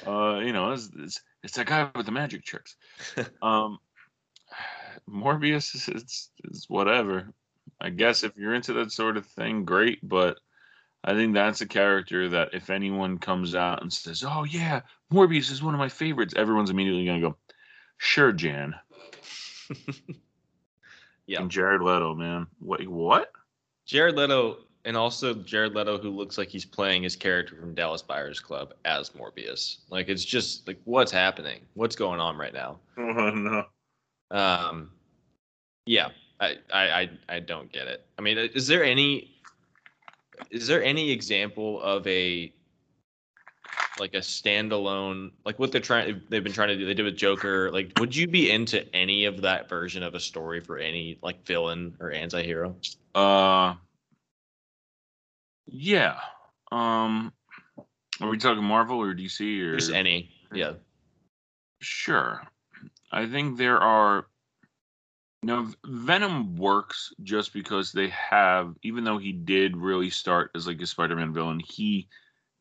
[0.06, 2.76] Uh, you know, it's, it's it's that guy with the magic tricks.
[3.42, 3.80] Um,
[5.08, 7.32] Morbius is it's, it's whatever.
[7.80, 9.98] I guess if you're into that sort of thing, great.
[10.08, 10.38] But
[11.02, 15.50] I think that's a character that if anyone comes out and says, "Oh yeah, Morbius
[15.50, 17.36] is one of my favorites," everyone's immediately gonna go,
[17.98, 18.76] "Sure, Jan."
[21.26, 21.40] Yeah.
[21.40, 22.46] And Jared Leto, man.
[22.58, 22.86] What?
[22.86, 23.32] What?
[23.86, 28.02] Jared Leto, and also Jared Leto, who looks like he's playing his character from Dallas
[28.02, 29.78] Buyers Club as Morbius.
[29.90, 31.60] Like it's just like what's happening?
[31.74, 32.78] What's going on right now?
[32.98, 33.64] Oh no.
[34.30, 34.92] Um,
[35.86, 38.06] yeah, I, I, I, I don't get it.
[38.18, 39.36] I mean, is there any,
[40.50, 42.52] is there any example of a,
[44.00, 47.16] like a standalone, like what they're trying, they've been trying to do, they did with
[47.16, 47.70] Joker.
[47.70, 51.46] Like, would you be into any of that version of a story for any like
[51.46, 52.74] villain or anti-hero?
[53.14, 53.74] Uh.
[55.66, 56.18] Yeah.
[56.72, 57.32] Um.
[58.20, 60.72] Are we talking Marvel or DC or Just any, yeah.
[61.80, 62.42] Sure.
[63.12, 64.26] I think there are.
[65.42, 70.82] No, Venom works just because they have, even though he did really start as like
[70.82, 72.08] a Spider Man villain, he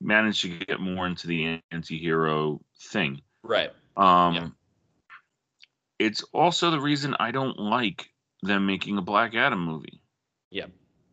[0.01, 3.21] managed to get more into the anti hero thing.
[3.43, 3.71] Right.
[3.97, 4.47] Um, Yeah.
[5.99, 8.09] It's also the reason I don't like
[8.41, 10.01] them making a Black Adam movie.
[10.49, 10.67] Yeah.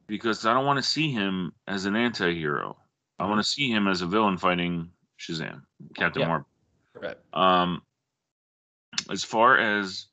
[0.06, 2.76] Because I don't want to see him as an anti hero.
[3.18, 5.62] I want to see him as a villain fighting Shazam,
[5.96, 6.28] Captain Yeah.
[6.28, 6.48] Marvel.
[6.94, 7.16] Right.
[7.32, 7.82] Um,
[9.10, 10.06] as far as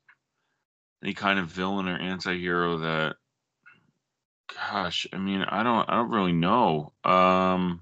[1.02, 3.16] any kind of villain or anti-hero that,
[4.54, 6.92] gosh, I mean, I don't, I don't really know.
[7.04, 7.80] Um,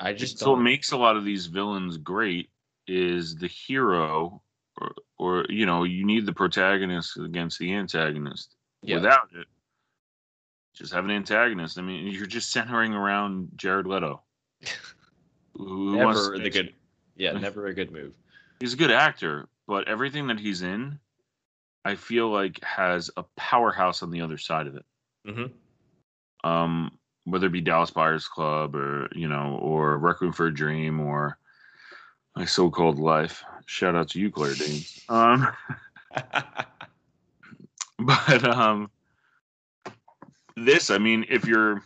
[0.00, 2.48] I just so what makes a lot of these villains great
[2.86, 4.42] is the hero,
[4.80, 8.56] or, or you know, you need the protagonist against the antagonist.
[8.82, 8.96] yeah.
[8.96, 9.46] Without it,
[10.74, 11.78] just have an antagonist.
[11.78, 14.22] I mean, you're just centering around Jared Leto.
[15.54, 16.74] who- never the good.
[17.16, 18.14] Yeah, never a good move.
[18.60, 20.98] he's a good actor, but everything that he's in,
[21.84, 24.84] I feel like has a powerhouse on the other side of it.
[25.26, 26.48] Mm-hmm.
[26.48, 26.98] Um,
[27.30, 31.38] whether it be Dallas Buyers Club or you know, or Requiem for a Dream or
[32.36, 33.44] My So-Called Life.
[33.66, 35.04] Shout out to you, Claire Danes.
[35.08, 35.48] Um,
[37.98, 38.90] but um,
[40.56, 41.82] this, I mean, if your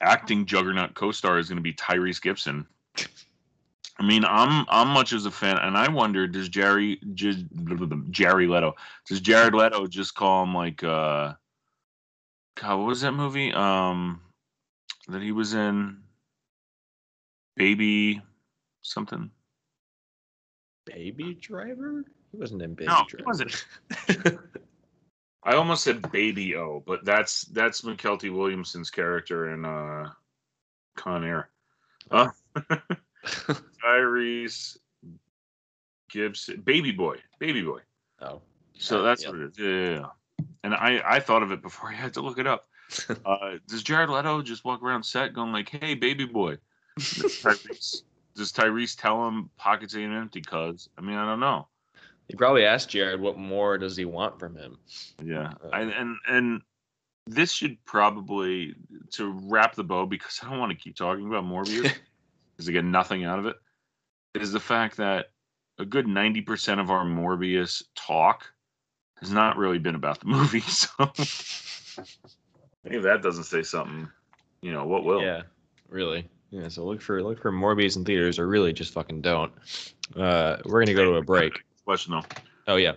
[0.00, 2.66] acting juggernaut co-star is going to be Tyrese Gibson,
[3.98, 7.46] I mean, I'm I'm much as a fan, and I wonder does Jerry J-
[8.10, 11.32] Jerry Leto does Jared Leto just call him like uh,
[12.60, 14.20] God, what was that movie um
[15.08, 15.98] that he was in?
[17.56, 18.20] Baby
[18.82, 19.30] something.
[20.84, 22.04] Baby Driver?
[22.32, 23.24] He wasn't in Baby No, he Driver.
[23.26, 23.64] wasn't.
[25.42, 30.10] I almost said Baby O, but that's that's Mykelti Williamson's character in uh,
[30.96, 31.50] Con Air.
[32.10, 32.28] Uh,
[33.84, 34.76] Tyrese
[36.10, 37.80] Gibson, Baby Boy, Baby Boy.
[38.22, 38.40] oh.
[38.78, 39.30] So that's yeah.
[39.30, 39.58] what it is.
[39.58, 40.06] Yeah, yeah, yeah.
[40.66, 42.68] And I I thought of it before I had to look it up.
[43.24, 46.58] Uh, does Jared Leto just walk around set going like, "Hey, Baby Boy"?
[46.96, 48.02] Does Tyrese,
[48.36, 50.40] does Tyrese tell him pockets ain't empty?
[50.40, 51.66] Cause I mean I don't know.
[52.28, 54.78] He probably asked Jared what more does he want from him.
[55.24, 56.62] Yeah, Uh, I, and and
[57.26, 58.76] this should probably
[59.12, 61.92] to wrap the bow because I don't want to keep talking about Morbius
[62.56, 63.56] because I get nothing out of it.
[64.34, 65.30] Is the fact that
[65.78, 68.46] a good ninety percent of our Morbius talk
[69.20, 70.62] has not really been about the movie.
[70.66, 71.10] So
[72.84, 74.08] maybe that doesn't say something.
[74.60, 75.22] You know what will?
[75.22, 75.42] Yeah,
[75.88, 76.28] really.
[76.50, 79.52] Yeah, so look for look for Morbius in theaters, or really just fucking don't.
[80.14, 81.54] Uh, we're gonna go to a break.
[81.84, 82.24] Question though.
[82.68, 82.92] Oh yeah,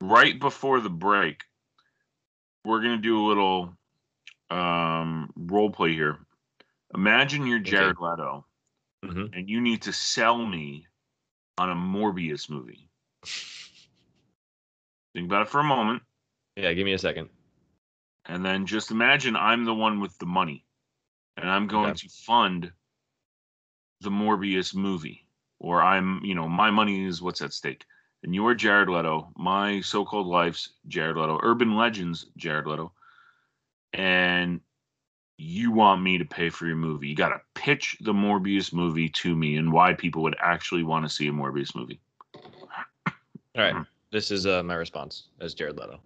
[0.00, 1.42] right before the break,
[2.64, 3.76] we're gonna do a little
[4.50, 6.18] um, role play here.
[6.94, 7.70] Imagine you're Okay.
[7.70, 8.46] Jared Leto,
[9.04, 10.86] hmm and you need to sell me
[11.58, 12.88] on a Morbius movie.
[15.16, 16.02] Think about it for a moment,
[16.56, 16.74] yeah.
[16.74, 17.30] Give me a second.
[18.26, 20.66] and then just imagine I'm the one with the money,
[21.38, 22.00] and I'm going Okay.
[22.00, 22.70] to fund
[24.02, 25.26] the Morbius movie,
[25.58, 27.86] or I'm, you know, my money is what's at stake.
[28.24, 32.92] And you're Jared Leto, my so-called life's Jared Leto, Urban Legends Jared Leto,
[33.94, 34.60] and
[35.38, 37.08] you want me to pay for your movie.
[37.08, 41.06] You got to pitch the Morbius movie to me and why people would actually want
[41.06, 42.00] to see a Morbius movie.
[43.06, 43.86] All right, mm.
[44.16, 46.00] This is uh, my response as Jared Leto.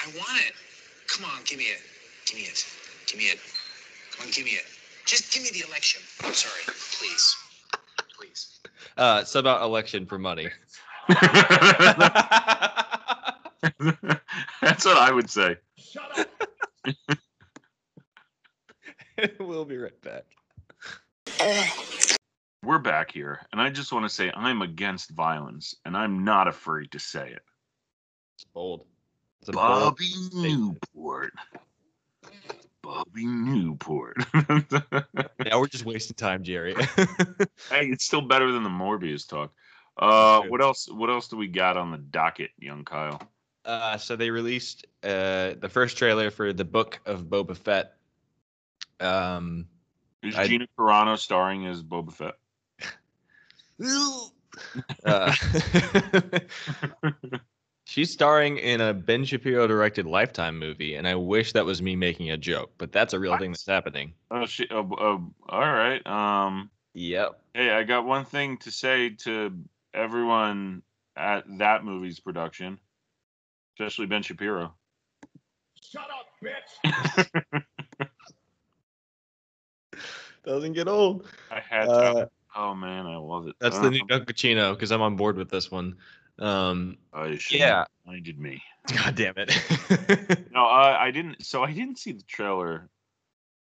[0.00, 0.54] I want it.
[1.08, 1.80] Come on, give me it.
[2.24, 2.64] Give me it.
[3.08, 3.40] Give me it.
[4.12, 4.62] Come on, give me it.
[5.06, 6.00] Just give me the election.
[6.22, 6.62] I'm sorry.
[6.66, 7.36] Please.
[8.16, 8.60] Please.
[8.96, 10.48] Uh, it's about election for money.
[11.08, 11.24] That's
[14.84, 15.56] what I would say.
[15.78, 16.28] Shut
[19.18, 19.30] up.
[19.40, 20.26] we'll be right back.
[22.64, 26.46] We're back here, and I just want to say I'm against violence, and I'm not
[26.46, 27.42] afraid to say it.
[28.36, 28.84] It's bold.
[29.40, 30.78] It's a bold Bobby statement.
[30.94, 31.32] Newport.
[32.82, 34.16] Bobby Newport.
[35.44, 36.74] Now we're just wasting time, Jerry.
[37.68, 39.52] hey, it's still better than the Morbius talk.
[39.96, 40.88] Uh, what else?
[40.88, 43.20] What else do we got on the docket, young Kyle?
[43.64, 47.94] Uh, so they released uh, the first trailer for the book of Boba Fett.
[49.00, 49.66] Um,
[50.22, 52.34] Is I- Gina Carano starring as Boba Fett?
[55.04, 55.32] Uh,
[57.84, 61.96] she's starring in a Ben Shapiro directed Lifetime movie, and I wish that was me
[61.96, 64.14] making a joke, but that's a real thing that's happening.
[64.30, 64.70] Oh shit!
[64.70, 65.18] Uh, uh,
[65.48, 66.06] all right.
[66.06, 66.70] Um.
[66.94, 67.40] Yep.
[67.54, 69.52] Hey, I got one thing to say to
[69.94, 70.82] everyone
[71.16, 72.78] at that movie's production,
[73.78, 74.74] especially Ben Shapiro.
[75.82, 77.62] Shut up, bitch.
[80.44, 81.26] Doesn't get old.
[81.50, 81.92] I had to.
[81.92, 82.26] Uh,
[82.56, 83.56] oh man, I love it.
[83.60, 85.96] that's the new Um, Dunkachino because I'm on board with this one.
[86.38, 87.84] Um, I should yeah.
[88.06, 88.62] reminded me.
[88.92, 90.48] God damn it.
[90.52, 91.44] No, uh, I didn't.
[91.44, 92.88] So I didn't see the trailer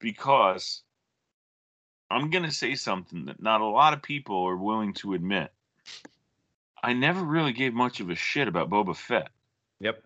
[0.00, 0.82] because
[2.10, 5.52] I'm gonna say something that not a lot of people are willing to admit.
[6.82, 9.28] I never really gave much of a shit about Boba Fett.
[9.80, 10.02] yep.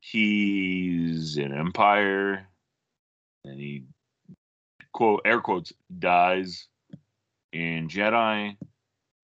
[0.00, 2.48] He's an Empire,
[3.44, 3.84] and he
[4.92, 6.68] quote air quotes dies
[7.52, 8.56] in Jedi,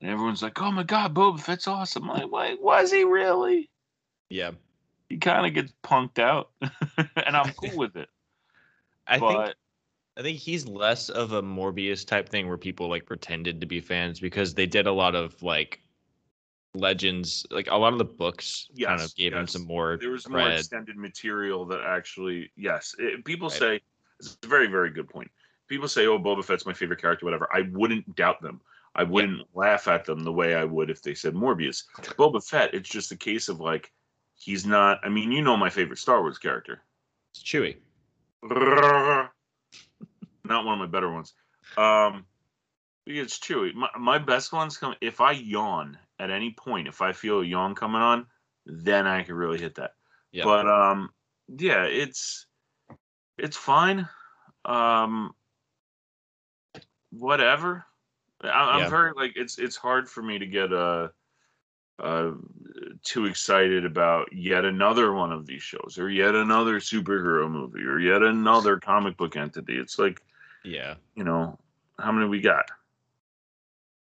[0.00, 3.70] and everyone's like, "Oh my god, Boba Fett's awesome!" I'm like, wait, was he really?
[4.30, 4.52] Yeah.
[5.08, 8.08] He kind of gets punked out, and I'm cool with it.
[9.06, 9.56] I but think
[10.16, 13.80] I think he's less of a Morbius type thing where people like pretended to be
[13.80, 15.80] fans because they did a lot of like
[16.74, 20.28] legends, like a lot of the books kind of gave him some more there was
[20.28, 23.58] more extended material that actually yes it, people Right.
[23.58, 23.80] say
[24.18, 25.30] it's a very very good point
[25.72, 28.60] people say oh boba fett's my favorite character whatever i wouldn't doubt them.
[28.94, 31.84] I wouldn't laugh at them the way i would if they said morbius.
[32.18, 33.90] Boba fett it's just a case of like
[34.34, 36.82] he's not i mean you know my favorite star wars character.
[37.32, 37.76] It's Chewy.
[38.42, 39.30] not
[40.66, 41.32] one of my better ones.
[41.78, 42.26] Um
[43.06, 47.12] it's chewy my, my best ones come if i yawn at any point if i
[47.12, 48.26] feel a yawn coming on
[48.66, 49.94] then i can really hit that.
[50.32, 50.44] Yeah.
[50.44, 51.08] but um
[51.48, 52.46] yeah it's
[53.38, 54.06] it's fine.
[54.66, 55.34] Um
[57.12, 57.84] whatever
[58.42, 58.88] I, i'm Yeah.
[58.88, 61.08] very like it's it's hard for me to get uh
[61.98, 62.32] uh
[63.04, 67.98] too excited about yet another one of these shows or yet another superhero movie or
[67.98, 70.22] yet another comic book entity it's like
[70.64, 70.94] yeah.
[71.14, 71.58] you know
[71.98, 72.70] how many we got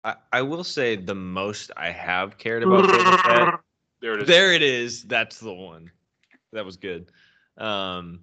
[0.04, 2.86] I, I will say the most I have cared about
[4.00, 5.02] there it is There it is.
[5.02, 5.90] That's the one.
[6.52, 7.10] That was good.
[7.58, 8.20] Um,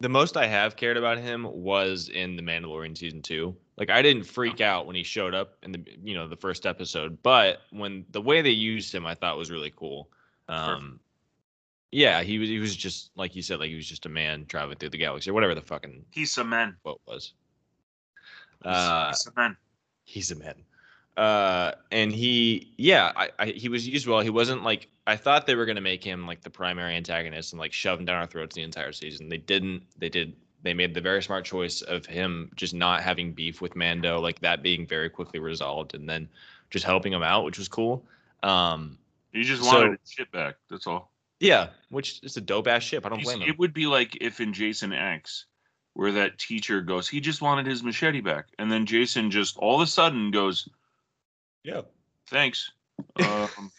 [0.00, 3.54] the most I have cared about him was in the Mandalorian season two.
[3.76, 6.64] Like I didn't freak out when he showed up in the you know the first
[6.66, 10.08] episode, but when the way they used him, I thought was really cool.
[10.48, 11.00] Um,
[11.90, 14.46] yeah, he was he was just like you said, like he was just a man
[14.46, 17.32] traveling through the galaxy or whatever the fucking he's a man What was.
[18.62, 19.56] He's- Uh, he's a man
[20.04, 20.54] he's a man.
[21.16, 24.18] Uh, and he, yeah, I, I, he was used well.
[24.20, 27.60] He wasn't like I thought they were gonna make him like the primary antagonist and
[27.60, 29.28] like shove him down our throats the entire season.
[29.28, 29.84] They didn't.
[29.96, 30.34] They did.
[30.64, 34.40] They made the very smart choice of him just not having beef with Mando, like
[34.40, 36.28] that being very quickly resolved, and then
[36.70, 38.04] just helping him out, which was cool.
[38.42, 38.98] Um,
[39.32, 42.82] he just so- wanted his shit back that's all yeah, which is a dope ass
[42.82, 43.04] ship.
[43.04, 43.48] I don't He's- blame him.
[43.48, 45.44] It would be like if in Jason X,
[45.92, 49.76] where that teacher goes, he just wanted his machete back, and then Jason just all
[49.76, 50.68] of a sudden goes,
[51.62, 51.82] yeah,
[52.28, 52.72] "Thanks,
[53.22, 53.70] um,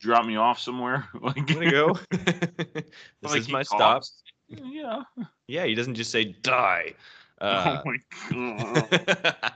[0.00, 1.98] drop me off somewhere." like, I'm gonna go.
[2.10, 2.84] this
[3.22, 4.02] like is my stop.
[4.48, 5.02] Yeah.
[5.46, 6.94] Yeah, he doesn't just say die.
[7.40, 7.92] Uh, oh
[8.32, 9.52] my god.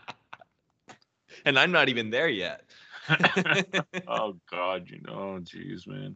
[1.44, 2.62] and I'm not even there yet.
[4.06, 6.14] oh god, you know, jeez, man.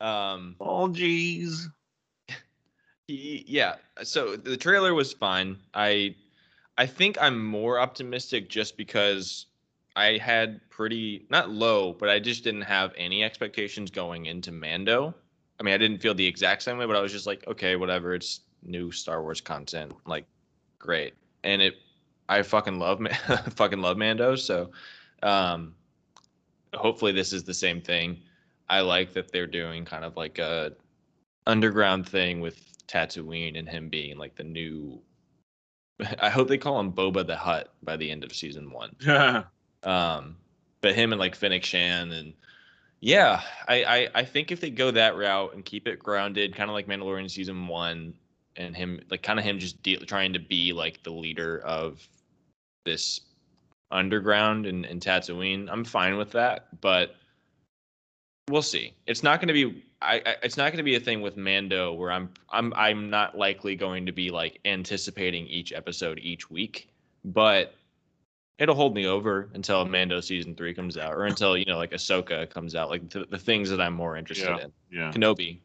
[0.00, 1.66] um, Oh jeez.
[3.06, 3.74] he, yeah.
[4.02, 5.58] So the trailer was fine.
[5.74, 6.14] I,
[6.78, 9.44] I think I'm more optimistic just because
[9.96, 15.14] I had pretty not low, but I just didn't have any expectations going into Mando.
[15.60, 17.76] I mean, I didn't feel the exact same way, but I was just like, okay,
[17.76, 18.14] whatever.
[18.14, 19.92] It's new Star Wars content.
[20.06, 20.24] Like,
[20.78, 21.12] great.
[21.44, 21.74] And it,
[22.28, 23.00] I fucking love,
[23.56, 24.36] fucking love Mando.
[24.36, 24.70] So,
[25.22, 25.74] um,
[26.74, 28.22] hopefully this is the same thing.
[28.70, 30.72] I like that they're doing kind of like a
[31.46, 35.00] underground thing with Tatooine and him being like the new.
[36.20, 38.96] I hope they call him Boba the Hut by the end of season one.
[39.82, 40.36] Um,
[40.82, 42.34] but him and like Fennec Shand and
[43.00, 46.70] yeah, I, I I think if they go that route and keep it grounded, kind
[46.70, 48.14] of like Mandalorian season one,
[48.56, 52.06] and him like kind of him just de- trying to be like the leader of
[52.84, 53.22] this
[53.90, 56.80] underground and, and Tatooine, I'm fine with that.
[56.80, 57.16] But
[58.48, 58.94] we'll see.
[59.06, 59.84] It's not going to be.
[60.02, 63.08] I, I it's not going to be a thing with Mando where I'm I'm I'm
[63.08, 66.90] not likely going to be like anticipating each episode each week,
[67.24, 67.74] but
[68.60, 71.90] it'll hold me over until Mando season three comes out, or until you know like
[71.90, 74.64] Ahsoka comes out, like the, the things that I'm more interested Yeah.
[74.64, 74.72] in.
[74.92, 75.10] Yeah.
[75.12, 75.60] Kenobi,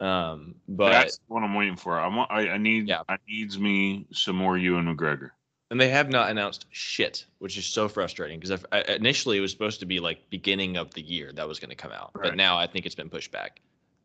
[0.00, 1.98] um, but That's what I'm waiting for.
[1.98, 2.30] I want.
[2.30, 2.88] I, I need.
[2.88, 3.02] Yeah.
[3.08, 5.30] I needs me some more Ewan McGregor.
[5.70, 9.80] and they have not announced shit, which is so frustrating because initially it was supposed
[9.80, 12.24] to be like beginning of the year that was going to come out, Right.
[12.30, 13.60] but now I think it's been pushed back.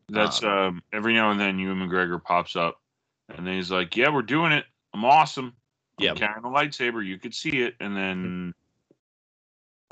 [0.08, 2.80] That's Um, um, every now and then Ewan McGregor pops up,
[3.28, 4.64] and then he's like, "Yeah, we're doing it.
[4.92, 5.54] I'm awesome.
[6.02, 6.14] Yeah.
[6.14, 7.04] carrying a lightsaber.
[7.04, 8.54] You could see it." And then,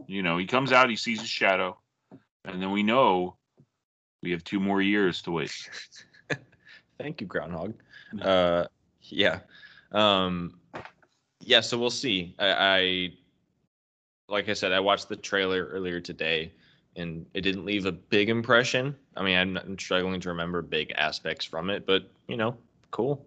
[0.06, 0.90] you know, he comes out.
[0.90, 1.78] He sees his shadow,
[2.44, 3.36] and then we know
[4.22, 5.52] we have two more years to wait.
[6.98, 7.74] Thank you, Groundhog.
[8.20, 8.66] Uh,
[9.04, 9.40] yeah,
[9.92, 10.58] um,
[11.40, 11.61] yeah.
[11.61, 12.34] So we'll see.
[12.38, 13.12] I, I,
[14.28, 16.52] like I said, I watched the trailer earlier today,
[16.96, 18.94] and it didn't leave a big impression.
[19.16, 22.56] I mean, I'm, I'm struggling to remember big aspects from it, but you know,
[22.90, 23.24] cool.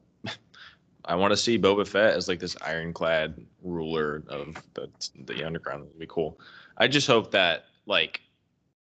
[1.06, 4.90] I want to see Boba Fett as like this ironclad ruler of the
[5.26, 5.86] the underground.
[5.88, 6.40] It'd be cool.
[6.78, 8.22] I just hope that like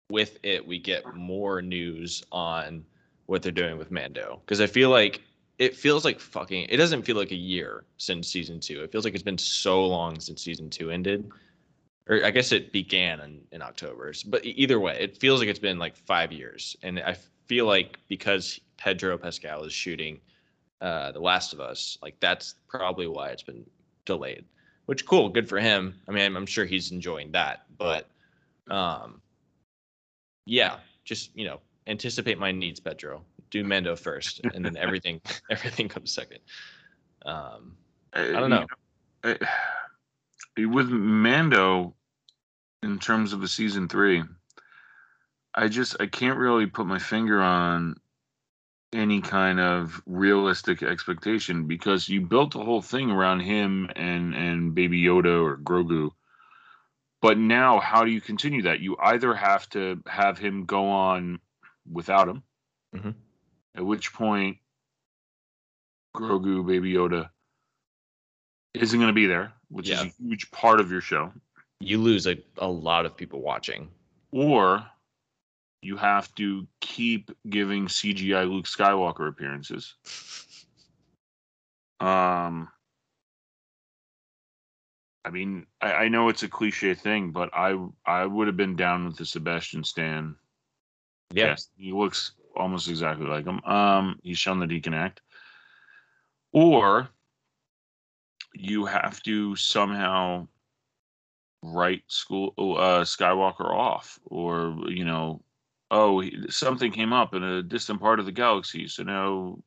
[0.09, 2.85] with it we get more news on
[3.25, 5.21] what they're doing with Mando because I feel like
[5.59, 6.67] it feels like fucking.
[6.69, 8.83] It doesn't feel like a year since season two.
[8.83, 11.31] It feels like it's been so long since season two ended,
[12.07, 14.11] or I guess it began in, in October.
[14.25, 17.97] But either way, it feels like it's been like five years, and I feel like
[18.07, 20.19] because Pedro Pascal is shooting
[20.83, 23.65] uh, The Last of Us, like that's probably why it's been
[24.05, 24.43] delayed.
[24.85, 25.95] Which cool, good for him.
[26.09, 28.07] I mean, I'm, I'm sure he's enjoying that, but
[28.69, 29.21] um,
[30.45, 30.75] yeah,
[31.05, 33.23] just you know, anticipate my needs, Pedro.
[33.49, 36.39] Do Mando first, and then everything everything comes second.
[37.25, 37.77] Um,
[38.13, 38.65] I don't know.
[39.23, 39.37] I-
[40.67, 41.95] with Mando,
[42.83, 44.21] in terms of the season three,
[45.55, 47.95] I just I can't really put my finger on
[48.93, 54.75] any kind of realistic expectation because you built the whole thing around him and and
[54.75, 56.11] Baby Yoda or Grogu.
[57.21, 58.81] But now, how do you continue that?
[58.81, 61.39] You either have to have him go on
[61.89, 62.43] without him,
[62.95, 63.15] Mhm.
[63.75, 64.57] at which point
[66.15, 67.29] Grogu, Baby Yoda
[68.73, 70.01] isn't going to be there, which Yeah.
[70.03, 71.31] is a huge part of your show.
[71.79, 73.89] you lose a, a lot of people watching.
[74.31, 74.85] Or
[75.83, 79.95] you have to keep giving CGI Luke Skywalker appearances.
[81.99, 82.69] Um,
[85.25, 88.75] I mean, I, I know it's a cliche thing, but I I would have been
[88.75, 90.35] down with the Sebastian Stan.
[91.31, 93.63] Yeah, Yes, he looks almost exactly like him.
[93.63, 95.21] Um, he's shown that he can act.
[96.51, 97.09] Or
[98.53, 100.47] you have to somehow
[101.63, 105.41] write school uh, Skywalker off, or you know,
[105.93, 109.59] oh, something came up in a distant part of the galaxy, so now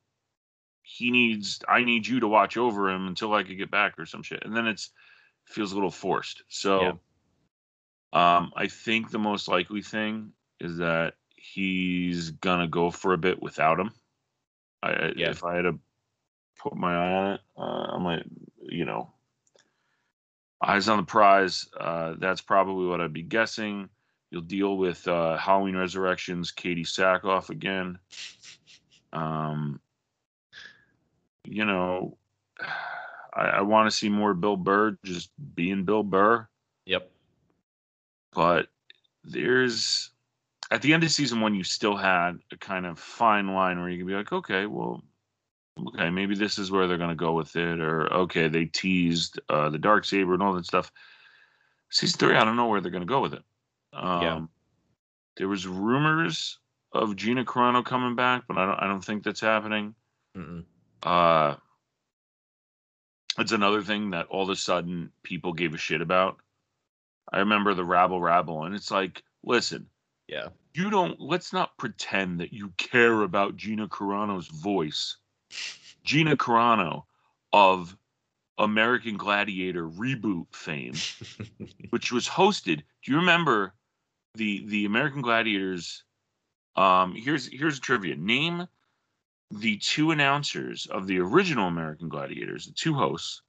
[0.81, 4.05] he needs I need you to watch over him until I could get back or
[4.05, 4.91] some shit, and then it's
[5.45, 6.43] feels a little forced.
[6.49, 6.81] So,
[8.13, 13.41] um, I think the most likely thing is that he's gonna go for a bit
[13.41, 13.91] without him.
[14.83, 15.31] I, Yeah.
[15.31, 15.79] if I had to
[16.57, 18.25] put my eye on it, uh, I might,
[18.63, 19.13] you know,
[20.61, 21.69] eyes on the prize.
[21.79, 23.89] Uh, that's probably what I'd be guessing.
[24.31, 27.97] You'll deal with uh, Halloween Resurrections, Katee Sackhoff again.
[29.13, 29.79] Um,
[31.45, 32.17] you know,
[33.33, 36.47] I, I want to see more Bill Burr just being Bill Burr.
[36.85, 37.09] Yep,
[38.33, 38.67] but
[39.23, 40.11] there's
[40.71, 43.89] at the end of season one you still had a kind of fine line where
[43.89, 45.03] you can be like okay well
[45.87, 49.39] okay maybe this is where they're going to go with it or okay they teased
[49.49, 50.91] uh, the dark saber and all that stuff.
[51.89, 53.43] Season three i don't know where they're going to go with it
[53.93, 54.41] um, Yeah.
[55.37, 56.59] there was rumors
[56.93, 59.93] of gina carano coming back but i don't, I don't think that's happening
[60.35, 60.63] Mm-mm.
[61.03, 61.55] uh,
[63.37, 66.37] it's another thing that all of a sudden people gave a shit about.
[67.31, 69.87] I remember the rabble rabble, and it's like, listen,
[70.27, 71.19] yeah, you don't.
[71.19, 75.17] Let's not pretend that you care about Gina Carano's voice.
[76.03, 77.03] Gina Carano
[77.53, 77.95] of
[78.57, 80.95] American Gladiator reboot fame,
[81.89, 82.81] which was hosted.
[83.03, 83.73] Do you remember
[84.35, 86.03] the the American Gladiators?
[86.75, 88.15] Um, here's here's trivia.
[88.15, 88.67] Name
[89.51, 93.41] the two announcers of the original American Gladiators, the two hosts,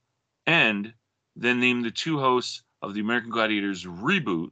[0.47, 0.93] and
[1.35, 4.51] then name the two hosts of the American Gladiators reboot,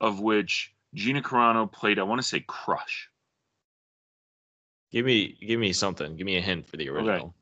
[0.00, 3.08] of which Gina Carano played, I want to say Crush.
[4.92, 6.16] give me give me something.
[6.16, 7.34] Give me a hint for the original.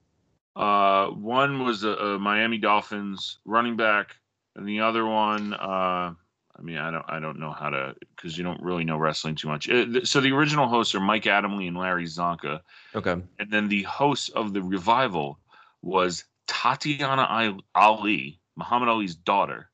[0.55, 4.17] Uh, one was a, a Miami Dolphins running back,
[4.55, 6.13] and the other one, uh,
[6.55, 9.35] I mean, I don't, I don't know how to, because you don't really know wrestling
[9.35, 9.69] too much.
[9.71, 12.61] Uh, th- so the original hosts are Mike Adamle and Larry Csonka,
[12.95, 15.39] Okay, and then the host of the revival
[15.81, 19.71] was Tatiana I- Ali, Muhammad Ali's daughter,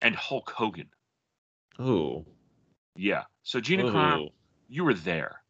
[0.00, 0.88] and Hulk Hogan.
[1.80, 2.24] Ooh.
[2.94, 3.24] Yeah.
[3.42, 4.30] So Gina Carano,
[4.68, 5.42] you were there.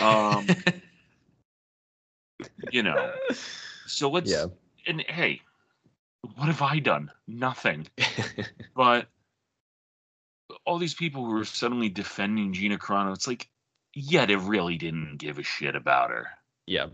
[0.00, 0.46] Um,
[2.70, 3.12] you know.
[3.90, 4.46] So let's yeah.
[4.86, 5.42] and hey,
[6.36, 7.10] what have I done?
[7.26, 7.86] Nothing.
[8.74, 9.08] But
[10.64, 13.48] all these people who are suddenly defending Gina Carano, it's like,
[13.94, 16.28] yeah, they really didn't give a shit about her.
[16.66, 16.86] yeah.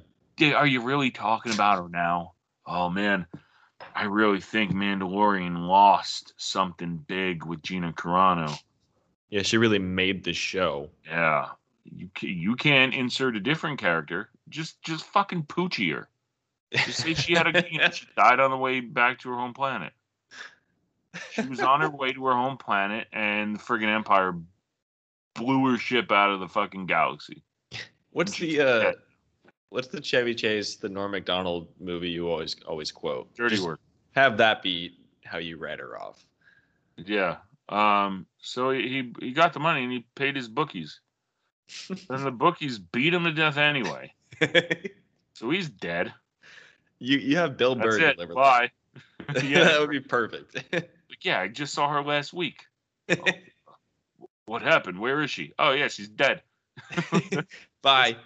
[0.55, 2.33] Are you really talking about her now?
[2.67, 3.27] Oh man,
[3.95, 8.59] I really think Mandalorian lost something big with Gina Carano.
[9.31, 10.91] Yeah, she really made the show.
[11.07, 11.49] Yeah,
[11.85, 14.29] you you can't insert a different character.
[14.49, 16.09] Just just fucking poochie her.
[16.73, 19.37] Just say she had a you know, she died on the way back to her
[19.37, 19.93] home planet.
[21.33, 24.35] She was on her way to her home planet, and the friggin' Empire
[25.35, 27.43] blew her ship out of the fucking galaxy.
[28.11, 28.95] What's the uh dead.
[29.71, 33.33] what's the Chevy Chase, the Norm Macdonald movie you always always quote?
[33.35, 33.81] Dirty Just work.
[34.15, 36.25] Have that be how you read her off.
[36.97, 37.37] Yeah.
[37.69, 38.27] Um.
[38.39, 41.01] So he he got the money and he paid his bookies.
[41.89, 44.13] and the bookies beat him to death anyway.
[45.37, 46.15] So he's dead.
[46.99, 48.17] You you have Bill That's Burr it.
[48.17, 48.71] deliver Bye.
[49.27, 49.43] that.
[49.45, 49.65] Yeah.
[49.65, 50.57] that would be perfect.
[51.23, 52.67] Yeah, I just saw her last week.
[54.47, 54.99] What happened?
[54.99, 55.55] Where is she?
[55.59, 56.43] Oh yeah, she's dead.
[57.83, 58.17] Bye.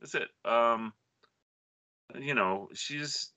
[0.00, 0.28] That's it.
[0.44, 0.92] Um,
[2.18, 3.30] you know, she's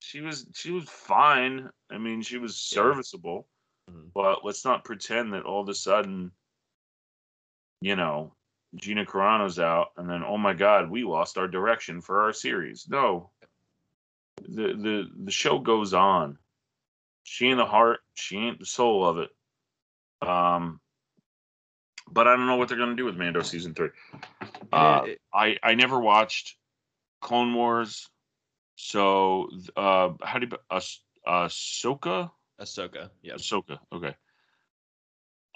[0.00, 1.68] she was she was fine.
[1.90, 2.76] I mean, she was Yeah.
[2.76, 3.48] serviceable,
[3.90, 4.12] Mhm.
[4.14, 6.30] but let's not pretend that all of a sudden,
[7.80, 8.34] you know,
[8.74, 12.86] Gina Carano's out, and then oh my God, we lost our direction for our series.
[12.88, 13.30] No,
[14.42, 16.38] the the the show goes on.
[17.22, 18.00] She ain't the heart.
[18.14, 19.30] She ain't the soul of it.
[20.26, 20.80] Um,
[22.10, 23.90] but I don't know what they're gonna do with Mando season three.
[24.72, 26.56] Uh, I I never watched
[27.20, 28.08] Clone Wars,
[28.76, 32.30] so uh, how do you Ahs- Ahsoka?
[32.60, 33.10] Ahsoka.
[33.22, 33.34] yeah.
[33.34, 33.78] Ahsoka.
[33.92, 34.14] Okay.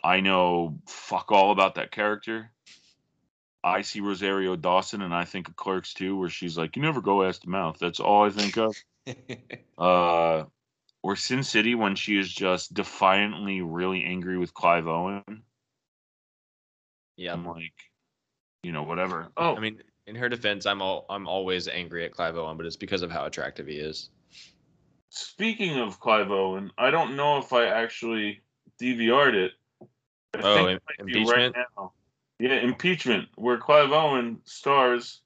[0.03, 2.51] I know fuck all about that character.
[3.69, 7.01] I see Rosario Dawson and I think of Clerks II, where she's like, "You never
[7.01, 8.77] go ass to mouth." That's all I think of.
[9.79, 10.45] Uh,
[11.03, 15.43] or Sin City when she is just defiantly really angry with Clive Owen.
[17.17, 17.33] yeah.
[17.33, 17.73] I'm like,
[18.63, 19.29] you know, whatever.
[19.37, 22.67] Oh, I mean, in her defense, I'm all I'm always angry at Clive Owen, but
[22.67, 24.11] it's because of how attractive he is.
[25.11, 28.41] Speaking of Clive Owen, I don't know if I actually
[28.81, 29.53] DVR'd it.
[30.35, 31.57] I Oh, think it might be impeachment?
[31.57, 31.93] right now.
[32.39, 35.23] Yeah, impeachment, where Clive Owen stars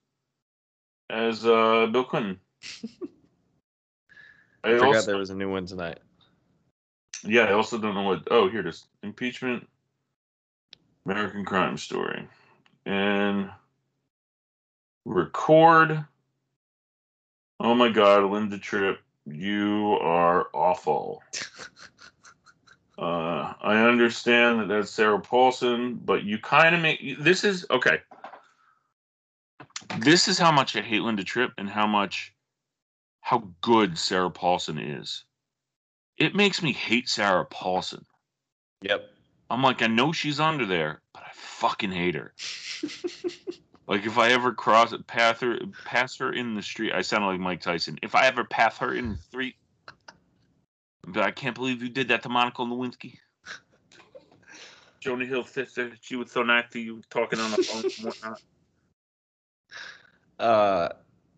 [1.11, 2.41] as uh, Bill Clinton.
[4.65, 5.99] I I forgot also, there was a new one tonight.
[7.25, 8.29] yeah, I also don't know what.
[8.31, 8.87] Oh, here it is.
[9.03, 9.69] Impeachment,
[11.05, 12.29] American Crime Story,
[12.87, 13.51] and
[15.05, 16.05] record.
[17.61, 21.23] Oh my God, Linda Tripp, you are awful.
[22.99, 28.01] Uh, I understand that that's Sarah Paulson, but you kind of make this is okay.
[29.99, 32.35] This is how much I hate Linda Tripp and how much
[33.21, 35.25] how good Sarah Paulson is.
[36.19, 38.05] It makes me hate Sarah Paulson.
[38.83, 39.09] Yep.
[39.51, 42.35] I'm like, I know she's under there, but I fucking hate her.
[43.87, 47.41] Like if I ever cross path her pass her in the street, I sound like
[47.41, 47.99] Mike Tyson.
[48.03, 49.57] If I ever pass her in the street,
[51.07, 53.19] Like, I can't believe you did that to Monica Lewinsky.
[55.01, 58.41] Jonah Hill's sister, she was so nice to you talking on the phone and whatnot.
[60.39, 60.89] Uh,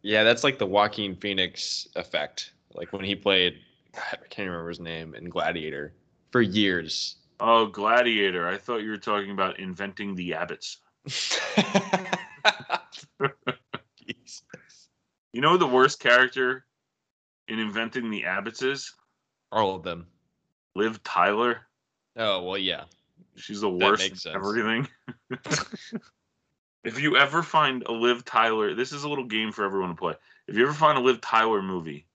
[0.00, 2.52] yeah, that's like the Joaquin Phoenix effect.
[2.72, 3.58] Like when he played,
[3.92, 5.92] God, I can't remember his name in Gladiator
[6.30, 7.16] for years.
[7.38, 8.48] Oh, Gladiator.
[8.48, 10.78] I thought you were talking about inventing the Abbotts.
[13.96, 14.46] Jesus.
[15.34, 16.64] You know the worst character
[17.48, 18.94] in inventing the Abbotts is?
[19.54, 20.08] All of them.
[20.74, 21.60] Liv Tyler.
[22.16, 22.84] Oh well, yeah.
[23.36, 24.88] She's the worst everything.
[26.84, 29.94] if you ever find a Liv Tyler, this is a little game for everyone to
[29.94, 30.14] play.
[30.48, 32.06] If you ever find a Liv Tyler movie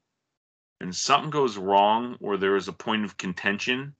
[0.81, 3.95] and something goes wrong or there is a point of contention,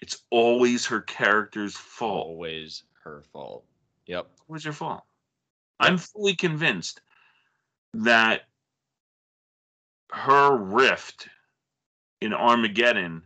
[0.00, 2.28] it's always her character's fault.
[2.28, 3.64] Always her fault.
[4.06, 4.28] Yep.
[4.46, 5.02] Where's your fault?
[5.80, 7.00] I'm fully convinced
[7.94, 8.42] that
[10.12, 11.28] her rift
[12.20, 13.22] in Armageddon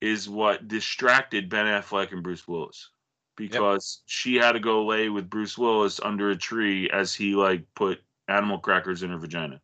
[0.00, 2.90] is what distracted Ben Affleck and Bruce Willis
[3.36, 7.64] because she had to go lay with Bruce Willis under a tree as he like
[7.74, 9.60] put animal crackers in her vagina.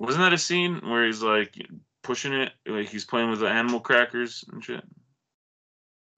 [0.00, 1.54] Wasn't that a scene where he's like
[2.02, 4.84] pushing it, like he's playing with the animal crackers and shit?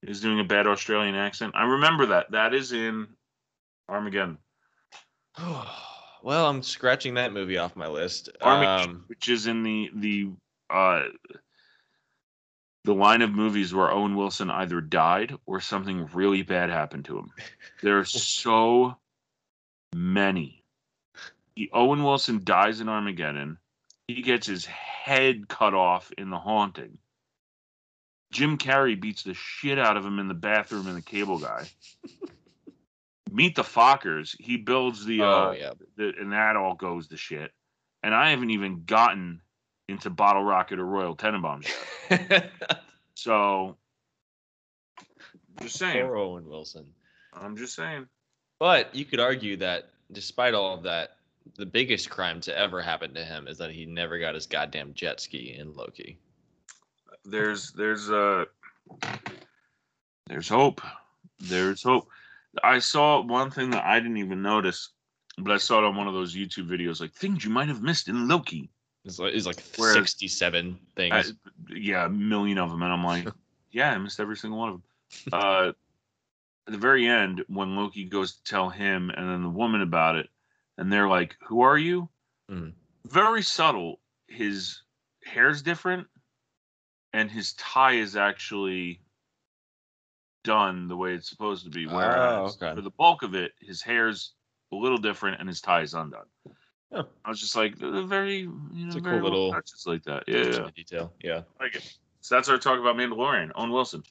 [0.05, 1.53] He's doing a bad Australian accent.
[1.55, 2.31] I remember that.
[2.31, 3.07] That is in
[3.87, 4.37] Armageddon.
[6.23, 8.29] well, I'm scratching that movie off my list.
[8.41, 10.29] Armageddon, Um, which is in the the
[10.69, 11.03] uh
[12.83, 17.17] the line of movies where Owen Wilson either died or something really bad happened to
[17.19, 17.31] him.
[17.83, 18.97] There are so
[19.95, 20.63] many.
[21.55, 23.57] He, Owen Wilson dies in Armageddon.
[24.07, 26.97] He gets his head cut off in The Haunting.
[28.31, 31.67] Jim Carrey beats the shit out of him in the bathroom in The Cable Guy.
[33.31, 34.35] Meet the Fockers.
[34.39, 35.71] He builds the, uh, oh yeah.
[35.95, 37.51] the and that all goes to shit.
[38.03, 39.41] And I haven't even gotten
[39.87, 41.71] into Bottle Rocket or Royal Tenenbaums
[42.09, 42.51] yet.
[43.13, 43.77] So,
[45.61, 46.03] just saying.
[46.07, 46.87] Poor Owen Wilson.
[47.33, 48.07] I'm just saying.
[48.57, 51.17] But you could argue that despite all of that,
[51.57, 54.93] the biggest crime to ever happen to him is that he never got his goddamn
[54.93, 56.17] jet ski in Loki.
[57.25, 58.45] There's there's uh
[60.27, 60.81] there's hope.
[61.39, 62.07] There's hope.
[62.63, 64.89] I saw one thing that I didn't even notice,
[65.37, 67.81] but I saw it on one of those YouTube videos, like things you might have
[67.81, 68.69] missed in Loki.
[69.05, 71.13] It's like, it's like Whereas- 67 things.
[71.13, 71.23] I,
[71.73, 73.27] yeah, a million of them, and I'm like,
[73.71, 74.83] yeah, I missed every single one of them.
[75.33, 75.71] Uh,
[76.67, 80.15] at the very end, when Loki goes to tell him and then the woman about
[80.15, 80.29] it,
[80.77, 82.07] and they're like, "Who are you?"
[82.49, 82.73] Mhm.
[83.07, 83.99] Very subtle.
[84.27, 84.83] His
[85.23, 86.07] hair's different,
[87.13, 89.01] and his tie is actually
[90.43, 91.87] done the way it's supposed to be.
[91.87, 92.75] Oh, Whereas okay.
[92.75, 94.33] for the bulk of it, his hair's
[94.71, 96.25] a little different and his tie is undone.
[96.93, 97.05] Oh.
[97.23, 99.83] I was just like, "They're very, you know, It's a cool very little little- touches
[99.85, 100.23] like that.
[100.27, 100.69] Yeah, yeah.
[100.75, 101.13] detail.
[101.23, 101.41] Yeah.
[101.59, 101.97] I like it.
[102.21, 103.51] So that's our talk about Mandalorian.
[103.55, 104.03] Owen Wilson.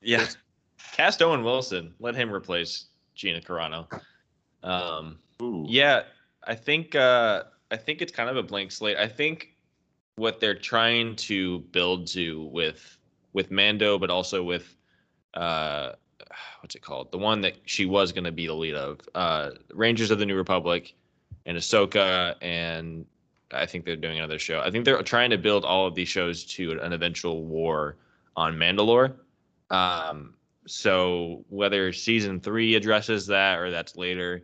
[0.00, 0.26] Yeah.
[0.92, 1.94] Cast Owen Wilson.
[1.98, 3.86] Let him replace Gina Carano.
[4.62, 5.64] Um, Ooh.
[5.68, 6.02] yeah,
[6.46, 8.96] I think uh, I think it's kind of a blank slate.
[8.96, 9.54] I think
[10.16, 12.98] what they're trying to build to with
[13.32, 14.74] with Mando, but also with
[15.38, 15.92] uh,
[16.60, 17.12] what's it called?
[17.12, 20.26] The one that she was going to be the lead of, uh, Rangers of the
[20.26, 20.94] New Republic,
[21.46, 23.06] and Ahsoka, and
[23.52, 24.60] I think they're doing another show.
[24.60, 27.96] I think they're trying to build all of these shows to an eventual war
[28.36, 29.14] on Mandalore.
[29.70, 30.34] Um,
[30.66, 34.42] so whether season three addresses that or that's later,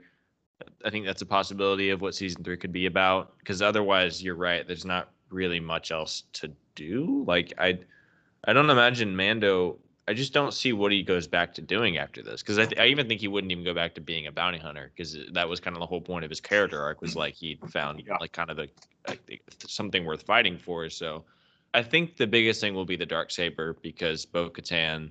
[0.84, 3.36] I think that's a possibility of what season three could be about.
[3.38, 4.66] Because otherwise, you're right.
[4.66, 7.24] There's not really much else to do.
[7.26, 7.78] Like I,
[8.44, 9.78] I don't imagine Mando.
[10.06, 12.42] I just don't see what he goes back to doing after this.
[12.42, 14.58] Because I, th- I even think he wouldn't even go back to being a bounty
[14.58, 14.92] hunter.
[14.94, 17.58] Because that was kind of the whole point of his character arc was like he
[17.68, 18.18] found Yeah.
[18.20, 18.68] like kind of the
[19.08, 20.90] like, something worth fighting for.
[20.90, 21.24] So
[21.72, 25.10] I think the biggest thing will be the dark saber because Bo Katan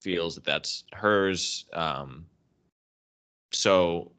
[0.00, 1.64] feels that that's hers.
[1.72, 2.26] Um,
[3.52, 4.12] so,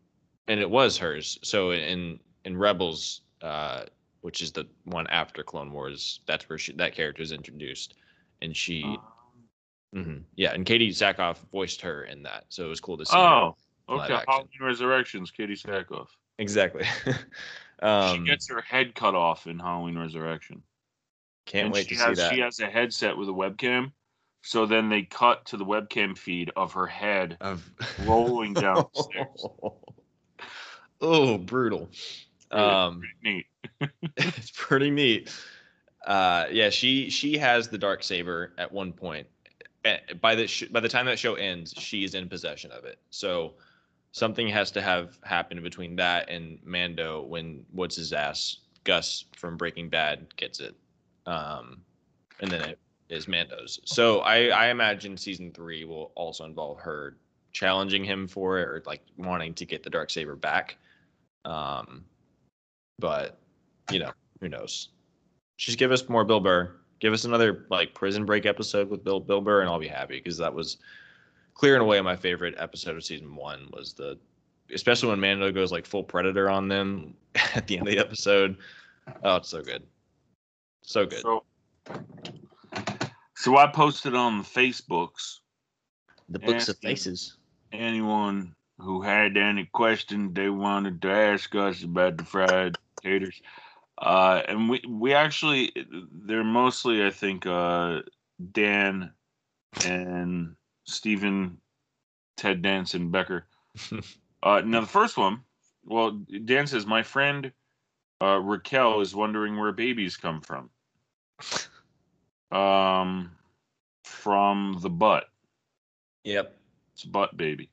[0.48, 1.40] and it was hers.
[1.44, 3.86] So in in Rebels, uh,
[4.22, 7.96] which is the one after Clone Wars, that's where she, that character is introduced,
[8.42, 8.98] and she,
[9.96, 13.16] mhm, yeah, and Katee Sackhoff voiced her in that, so it was cool to see.
[13.16, 13.56] Oh,
[13.90, 14.20] okay.
[14.28, 16.08] Halloween Resurrections, Katee Sackhoff.
[16.38, 16.86] exactly.
[17.82, 20.64] um, she gets her head cut off in Halloween Resurrection.
[21.46, 22.34] can't and wait she to has, see that.
[22.34, 23.92] She has a headset with a webcam.
[24.46, 27.68] So then they cut to the webcam feed of her head of
[28.06, 29.48] rolling down the stairs.
[31.02, 31.90] oh, brutal.
[32.52, 33.44] Um, pretty
[33.82, 33.92] neat.
[34.18, 35.34] it's pretty neat.
[36.06, 39.28] Uh, yeah, she she has the dark saber at one point.
[40.22, 43.00] By the sh- by the time that show ends, she's in possession of it.
[43.10, 43.54] So
[44.12, 49.58] something has to have happened between that and Mando when what's his ass Gus from
[49.58, 50.76] Breaking Bad gets it,
[51.26, 51.82] um,
[52.40, 52.80] and then it
[53.10, 53.80] is Mando's.
[53.86, 57.18] So I I imagine season three will also involve her
[57.52, 60.78] challenging him for it or like wanting to get the dark saber back.
[61.46, 62.06] Um,
[63.00, 63.40] but
[63.92, 64.90] you know, who knows?
[65.58, 66.72] Just give us more Bill Burr.
[67.00, 70.18] Give us another like prison break episode with Bill Bill Burr, and I'll be happy
[70.18, 70.78] because that was
[71.54, 73.70] clear and away my favorite episode of season one.
[73.74, 74.18] Was the
[74.74, 77.14] especially when Mando goes like full predator on them
[77.56, 78.58] at the end of the episode.
[79.24, 79.84] Oh, it's so good,
[80.82, 81.22] so good.
[81.22, 81.44] So,
[83.36, 85.40] so I posted on the Facebooks.
[86.30, 87.38] the books of faces.
[87.72, 93.42] Anyone who had any questions they wanted to ask us about the fried taters,
[93.98, 95.72] uh, and we we actually
[96.12, 98.02] they're mostly I think uh,
[98.52, 99.12] Dan
[99.86, 101.58] and Stephen
[102.38, 103.46] Ted Danson Becker.
[104.44, 105.42] uh, now the first one,
[105.86, 106.12] well,
[106.46, 107.52] Dan says my friend
[108.22, 110.70] uh, Raquel is wondering where babies come from.
[112.52, 113.32] Um,
[114.04, 115.26] from the butt.
[116.24, 116.58] Yep.
[116.94, 117.70] It's a butt baby.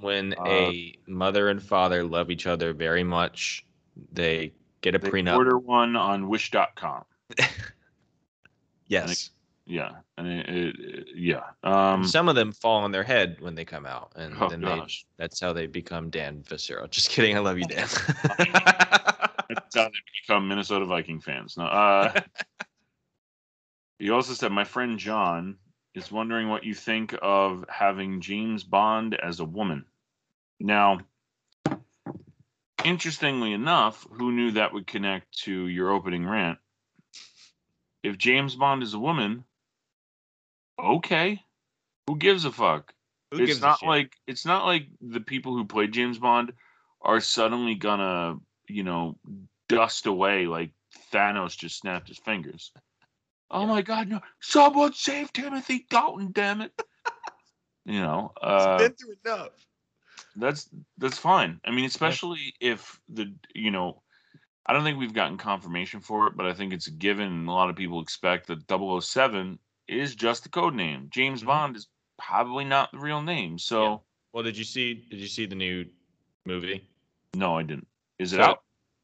[0.00, 3.66] When Uh, a mother and father love each other very much,
[4.12, 4.52] they
[4.82, 5.36] get a They prenup.
[5.36, 7.04] order one on Wish.com.
[8.86, 9.30] yes.
[9.64, 11.42] Yeah, and it, it, it- yeah.
[11.62, 14.60] Um, Some of them fall on their head when they come out, and Oh, then
[14.60, 14.82] they
[15.16, 16.88] that's how they become Dan Viscero.
[16.90, 17.86] Just kidding, I love you, Dan.
[18.38, 19.92] that's how they
[20.26, 21.56] become Minnesota Viking fans.
[21.56, 22.12] No, uh,
[24.00, 25.58] He also said, "My friend John
[25.94, 29.84] is wondering what you think of having James Bond as a woman."
[30.58, 30.98] Now,
[32.84, 36.58] interestingly enough, who knew that would connect to your opening rant?
[38.02, 39.44] If James Bond is a woman,
[40.78, 41.42] okay,
[42.06, 42.92] who gives a fuck?
[43.30, 46.52] Who it's not like it's not like the people who played James Bond
[47.00, 49.16] are suddenly gonna, you know,
[49.68, 50.72] dust away like
[51.12, 52.72] Thanos just snapped his fingers.
[53.50, 53.66] Oh Yeah.
[53.66, 54.20] my god, no.
[54.40, 56.72] Someone save Timothy Dalton, damn it.
[57.84, 59.48] you know, uh He's been through enough.
[60.36, 60.68] That's
[60.98, 61.60] that's fine.
[61.64, 64.02] I mean, especially if the you know,
[64.66, 67.26] I don't think we've gotten confirmation for it, but I think it's a given.
[67.26, 69.58] And a lot of people expect that 007
[69.88, 71.08] is just the code name.
[71.10, 71.46] James Mhm.
[71.46, 73.58] Bond is probably not the real name.
[73.58, 74.02] So
[74.32, 74.94] Well, did you see?
[74.94, 75.84] Did you see the new
[76.46, 76.86] movie?
[77.34, 77.86] no, I didn't.
[78.18, 78.62] Is it So- out?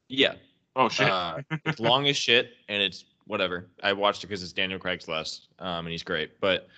[0.09, 0.35] Yeah,
[0.77, 1.09] Oh shit!
[1.11, 3.69] Uh, it's long as shit, and it's whatever.
[3.83, 6.41] I watched it because it's Daniel Craig's last, um, and he's great.
[6.41, 6.69] But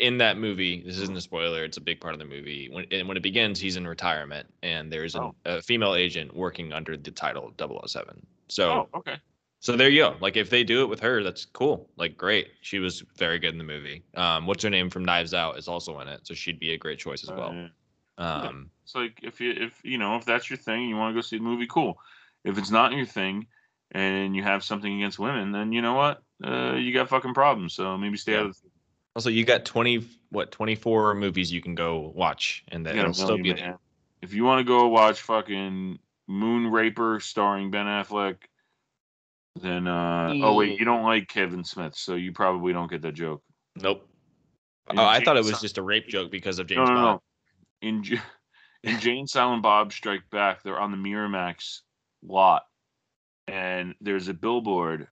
[0.00, 1.64] in that movie, this isn't a spoiler.
[1.64, 2.68] It's a big part of the movie.
[2.70, 5.34] When and when it begins, he's in retirement, and there's Oh.
[5.44, 8.26] a female agent working under the title 007.
[8.48, 9.16] So, oh, okay.
[9.60, 10.16] so there you go.
[10.20, 11.88] Like if they do it with her, that's cool.
[11.96, 12.48] Like great.
[12.62, 14.02] She was very good in the movie.
[14.14, 16.78] Um, what's her name from Knives Out is also in it, so she'd be a
[16.78, 17.54] great choice as Uh, well.
[17.54, 17.68] yeah.
[18.18, 21.18] Um, It's like if you if you know if that's your thing, you want to
[21.18, 21.98] go see the movie, cool.
[22.44, 23.46] If it's not your thing,
[23.92, 27.74] and you have something against women, then you know what, uh, you got fucking problems.
[27.74, 28.69] So maybe stay out of the
[29.16, 33.06] also, you got 20 what 24 movies you can go watch, and that You got
[33.06, 33.78] a it'll still be million, there.
[34.22, 35.98] If you want to go watch fucking
[36.28, 38.36] Moon Raper starring Ben Affleck,
[39.60, 43.14] then uh oh wait, you don't like Kevin Smith, so you probably don't get that
[43.14, 43.42] joke.
[43.76, 44.06] Nope.
[44.88, 47.20] Oh, I thought it was just a rape joke because of no, James no, Bond.
[47.82, 47.88] no.
[47.88, 48.04] In
[48.84, 51.80] in Jay and Silent Bob Strike Back, they're on the Miramax
[52.22, 52.62] lot,
[53.48, 55.08] and there's a billboard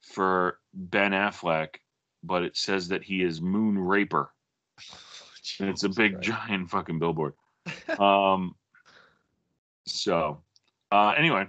[0.00, 1.76] for Ben Affleck,
[2.22, 4.30] but it says that he is Moon Raper.
[5.60, 6.28] And it's a big Christ.
[6.28, 7.34] giant fucking billboard.
[7.98, 8.54] um
[9.86, 10.38] so
[10.90, 11.46] uh anyway,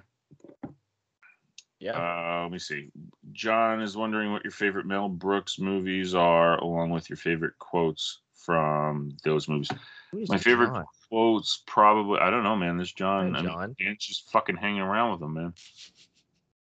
[1.80, 1.91] Yeah.
[2.39, 2.89] uh let me see.
[3.32, 8.19] John is wondering what your favorite Mel Brooks movies are, along with your favorite quotes
[8.36, 9.69] from those movies.
[10.28, 10.86] My favorite John?
[11.09, 12.78] quotes probably I don't know, man.
[12.78, 15.53] This John, Hi, I mean, Dan's just fucking hanging around with him, man.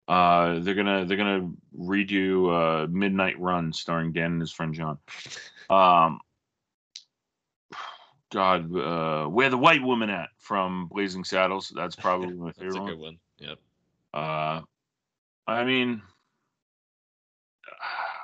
[0.06, 4.98] Uh, they're gonna they're gonna redo uh, Midnight Run starring Dan and his friend John.
[5.70, 6.20] Um,
[8.30, 11.72] God, uh, where the white woman at from Blazing Saddles?
[11.74, 12.90] That's probably my That's favorite a one.
[12.90, 13.18] good one.
[13.38, 13.58] Yep.
[14.12, 14.60] Uh,
[15.46, 16.02] I mean,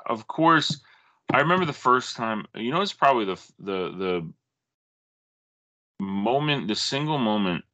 [0.06, 0.80] of course,
[1.32, 2.44] I remember the first time.
[2.54, 3.96] You know, it's probably the the
[5.98, 7.64] the moment, the single moment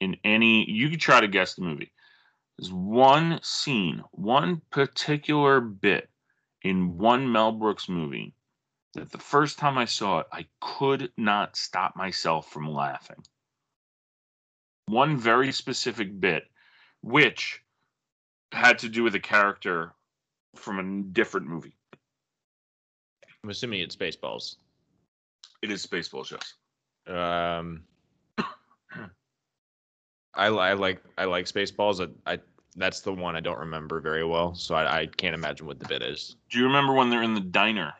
[0.00, 0.68] in any.
[0.70, 1.92] You could try to guess the movie.
[2.58, 6.08] There's one scene, one particular bit
[6.62, 8.34] in one Mel Brooks movie
[8.94, 13.24] that the first time I saw it, I could not stop myself from laughing.
[14.86, 16.44] One very specific bit,
[17.02, 17.60] which
[18.52, 19.92] had to do with a character
[20.54, 21.76] from a different movie.
[23.42, 24.56] I'm assuming it's Spaceballs.
[25.60, 26.54] It is Spaceballs, yes.
[27.06, 27.82] Um,
[30.36, 32.06] I, I like I like Spaceballs.
[32.26, 32.38] I, I
[32.76, 35.86] that's the one I don't remember very well, so I, I can't imagine what the
[35.86, 36.36] bit is.
[36.50, 37.94] Do you remember when they're in the diner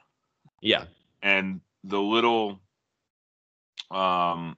[0.61, 0.87] Yeah.
[1.23, 2.61] and the little,
[3.91, 4.57] um,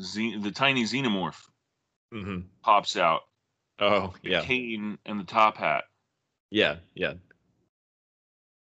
[0.00, 1.48] ze- the tiny xenomorph
[2.12, 3.22] hmm pops out?
[3.78, 4.42] Oh the yeah.
[4.42, 5.84] cane and the top hat.
[6.50, 6.76] Yeah.
[6.94, 7.14] Yeah.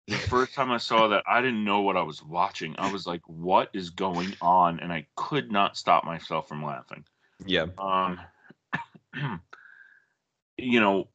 [0.09, 2.76] The first time I saw that, I didn't know what I was watching.
[2.78, 7.05] I was like, "What is going on?" And I could not stop myself from laughing.
[7.47, 7.66] Yeah.
[7.78, 8.20] Um,
[10.59, 11.09] you know,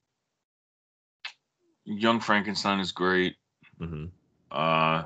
[1.86, 3.36] Young Frankenstein is great.
[3.78, 4.06] hmm
[4.52, 5.04] Uh,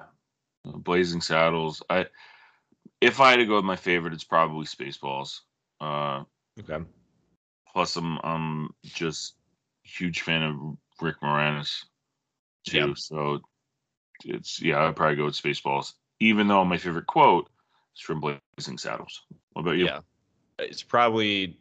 [0.66, 1.82] Blazing Saddles.
[1.90, 2.08] I,
[3.02, 5.42] if I had to go with my favorite, it's probably Spaceballs.
[5.82, 6.24] Uh,
[6.60, 6.84] Okay.
[7.72, 9.36] plus I'm I'm just
[9.84, 11.86] huge fan of Rick Moranis
[12.66, 12.78] too.
[12.90, 12.94] Yeah.
[12.96, 13.40] So
[14.26, 15.94] it's yeah, I'd probably go with Spaceballs.
[16.20, 17.50] Even though my favorite quote
[17.96, 19.22] is from Blazing Saddles.
[19.54, 19.86] What about you?
[19.86, 20.00] Yeah.
[20.60, 21.58] It's probably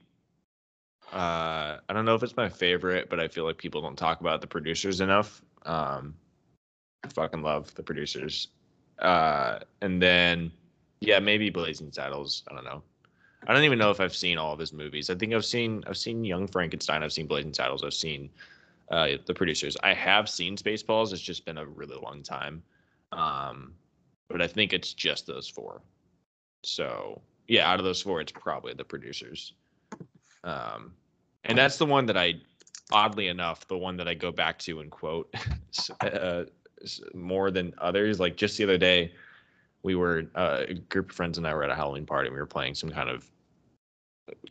[1.12, 4.20] uh I don't know if it's my favorite, but I feel like people don't talk
[4.20, 5.42] about the producers enough.
[5.64, 6.14] Um
[7.04, 8.48] I fucking love the producers.
[8.98, 10.52] Uh and then
[11.00, 12.42] yeah, maybe Blazing Saddles.
[12.50, 12.82] I don't know.
[13.46, 15.10] I don't even know if I've seen all of his movies.
[15.10, 18.28] I think I've seen I've seen Young Frankenstein, I've seen Blazing Saddles, I've seen
[18.90, 19.76] uh the producers.
[19.82, 22.62] I have seen Spaceballs, it's just been a really long time.
[23.12, 23.74] Um
[24.28, 25.80] but I think it's just those four.
[26.64, 29.54] So yeah, out of those four, it's probably the producers.
[30.44, 30.92] Um,
[31.44, 32.34] and that's the one that I,
[32.92, 35.34] oddly enough, the one that I go back to and quote.
[36.00, 36.44] Uh,
[37.14, 38.20] more than others.
[38.20, 39.12] Like just the other day,
[39.82, 42.28] we were uh, a group of friends and I were at a Halloween party.
[42.28, 43.28] and We were playing some kind of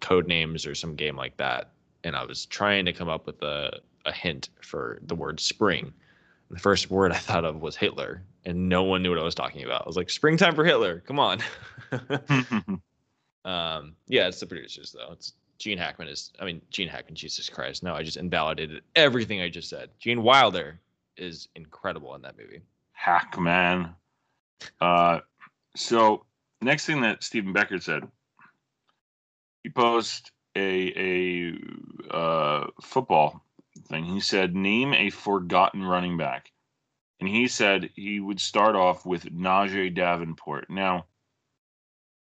[0.01, 1.71] code names or some game like that,
[2.03, 5.93] and I was trying to come up with a a hint for the word spring.
[6.49, 9.35] The first word I thought of was Hitler, and no one knew what I was
[9.35, 9.83] talking about.
[9.83, 11.03] I was like, "Springtime for Hitler!
[11.05, 11.39] Come on!"
[13.47, 15.13] um, yeah, it's the producers though.
[15.13, 16.33] It's Gene Hackman is.
[16.39, 17.15] I mean, Gene Hackman.
[17.15, 17.81] Jesus Christ!
[17.81, 19.89] No, I just invalidated everything I just said.
[19.99, 20.79] Gene Wilder
[21.15, 22.61] is incredible in that movie.
[22.91, 23.95] Hackman.
[24.81, 25.19] Uh,
[25.75, 26.25] so
[26.61, 28.03] next thing that Stephen Becker said,
[29.63, 31.53] he posed a
[32.11, 33.45] a uh, football
[33.87, 34.03] thing.
[34.03, 36.51] He said, "Name a forgotten running back,"
[37.21, 40.69] and he said he would start off with Najeh Davenport.
[40.69, 41.05] Now,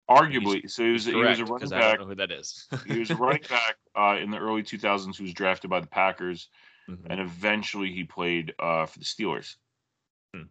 [0.08, 2.00] arguably, so he was he was a Correct, running because I don't back.
[2.00, 2.68] know who that is.
[2.86, 5.16] He was a running back uh, in the early 2000s.
[5.16, 6.48] Who was drafted by the Packers
[6.88, 7.06] Mhm.
[7.08, 9.56] and eventually he played uh, for the Steelers.
[10.34, 10.42] Hmm.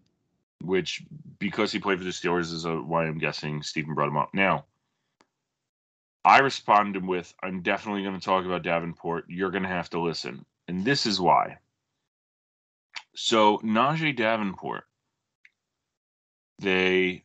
[0.61, 1.03] Which,
[1.37, 4.33] because he played for the Steelers, is a, why I'm guessing Stephen brought him up.
[4.33, 4.65] Now,
[6.25, 9.25] I responded with, "I'm definitely going to talk about Davenport.
[9.27, 11.59] You're going to have to listen, and this is why."
[13.13, 14.85] So Najeh Davenport,
[16.59, 17.22] they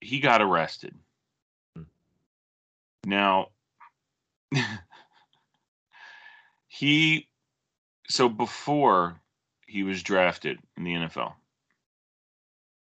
[0.00, 0.94] he got arrested.
[1.74, 1.82] Hmm.
[3.04, 3.48] Now,
[6.68, 7.28] he
[8.08, 9.20] so before
[9.66, 11.34] he was drafted in the NFL,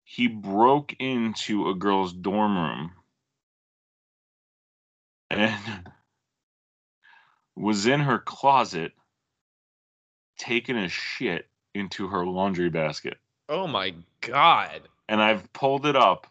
[0.04, 2.92] he broke into a girl's dorm room
[5.30, 5.90] and
[7.56, 8.94] was in her closet
[10.38, 13.18] taking a shit into her laundry basket.
[13.50, 14.82] oh my god!
[15.10, 16.28] And I've pulled it up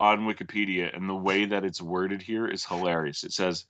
[0.00, 3.22] on Wikipedia, and the way that it's worded here is hilarious.
[3.22, 3.66] It says,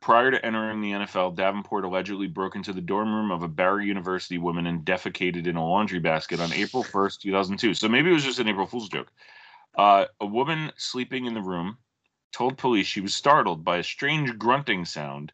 [0.00, 3.86] Prior to entering the NFL, Davenport allegedly broke into the dorm room of a Barry
[3.86, 7.74] University woman and defecated in a laundry basket on April 1st, 2002.
[7.74, 9.12] So maybe it was just an April Fool's joke.
[9.76, 11.76] Uh, a woman sleeping in the room
[12.32, 15.32] told police she was startled by a strange grunting sound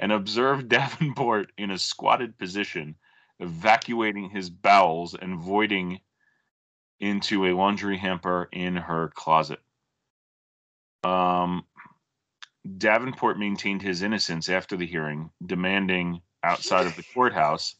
[0.00, 2.96] and observed Davenport in a squatted position,
[3.38, 6.00] evacuating his bowels and voiding
[7.00, 9.60] into a laundry hamper in her closet.
[11.04, 11.64] Um,
[12.76, 17.76] Davenport maintained his innocence after the hearing, demanding outside of the courthouse,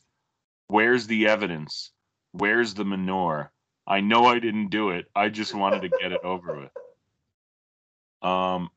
[0.69, 1.93] Where's the evidence?
[2.33, 3.51] Where's the manure?
[3.87, 5.07] I know I didn't do it.
[5.17, 8.31] I just wanted to get it over with.
[8.31, 8.71] Um,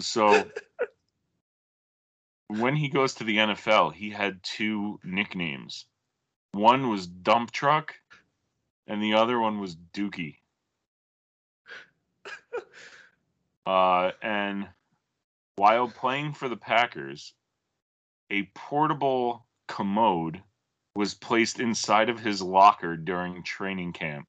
[0.00, 0.50] so
[2.48, 5.86] when he goes to the NFL, he had two nicknames.
[6.50, 7.94] One was Dump Truck,
[8.90, 10.36] and the other one was Dookie.
[13.66, 14.66] Uh, and
[15.56, 17.34] while playing for the Packers,
[18.30, 20.42] a portable commode
[20.96, 24.26] was placed inside of his locker during training camp,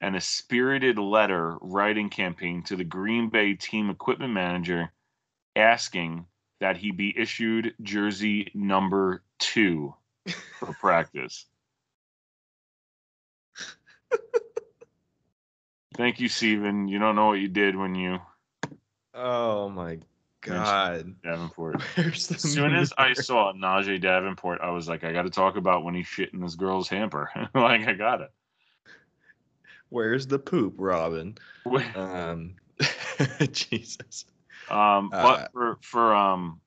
[0.00, 4.90] and a spirited letter writing campaign to the Green Bay team equipment manager
[5.54, 6.24] asking
[6.60, 9.94] that he be issued jersey number two
[10.58, 11.46] for practice.
[15.96, 16.88] Thank you, Steven.
[16.88, 18.18] You don't know what you did when you
[19.14, 19.98] Oh my
[20.40, 21.20] god!
[21.22, 21.82] Davenport.
[21.96, 25.30] Where's the As soon as I saw Najeh Davenport, I was like, I got to
[25.30, 27.30] talk about when he shit in this girl's hamper.
[27.54, 28.30] like, I got it.
[29.88, 31.36] Where's the poop, Robin?
[31.94, 32.54] Um,
[33.52, 34.24] Jesus.
[34.70, 36.60] Um, Uh, but for for um,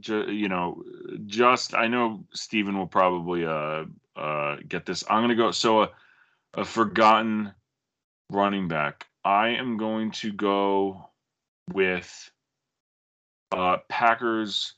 [0.00, 0.82] ju- you know,
[1.26, 3.84] just I know Steven will probably uh
[4.16, 5.04] uh get this.
[5.08, 5.50] I'm gonna go.
[5.50, 5.90] So a
[6.54, 7.52] a forgotten
[8.30, 9.06] running back.
[9.24, 11.10] I am going to go
[11.72, 12.30] with
[13.52, 14.74] uh Packers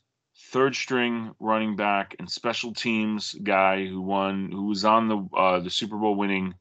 [0.51, 5.59] third string running back and special teams guy who won who was on the uh
[5.59, 6.55] the Super Bowl winning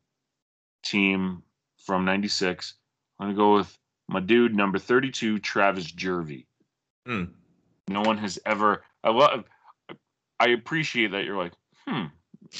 [0.84, 1.42] team
[1.84, 2.74] from 96.
[3.18, 3.78] I'm going to go with
[4.08, 6.46] my dude number 32 Travis Jervey.
[7.06, 7.24] Hmm.
[7.88, 9.44] No one has ever I love
[10.40, 11.52] I appreciate that you're like,
[11.86, 12.06] "Hmm,"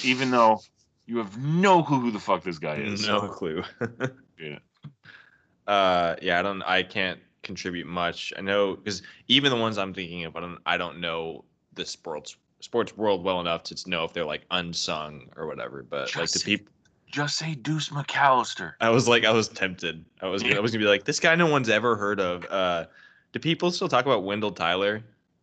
[0.02, 0.60] even though
[1.08, 3.06] you have no clue who the fuck this guy is.
[3.06, 3.64] No clue.
[4.40, 4.60] Yeah.
[5.66, 6.62] Uh, yeah, I don't.
[6.62, 8.32] I can't contribute much.
[8.38, 10.58] I know because even the ones I'm thinking of, I don't.
[10.64, 11.44] I don't know
[11.74, 15.82] the sports sports world well enough to know if they're like unsung or whatever.
[15.82, 16.72] But like the people,
[17.08, 18.74] Just say Deuce McAllister.
[18.80, 20.04] I was like, I was tempted.
[20.22, 20.44] I was.
[20.44, 22.44] I was gonna be like, this guy no one's ever heard of.
[22.44, 22.86] Uh,
[23.32, 25.02] do people still talk about Wendell Tyler?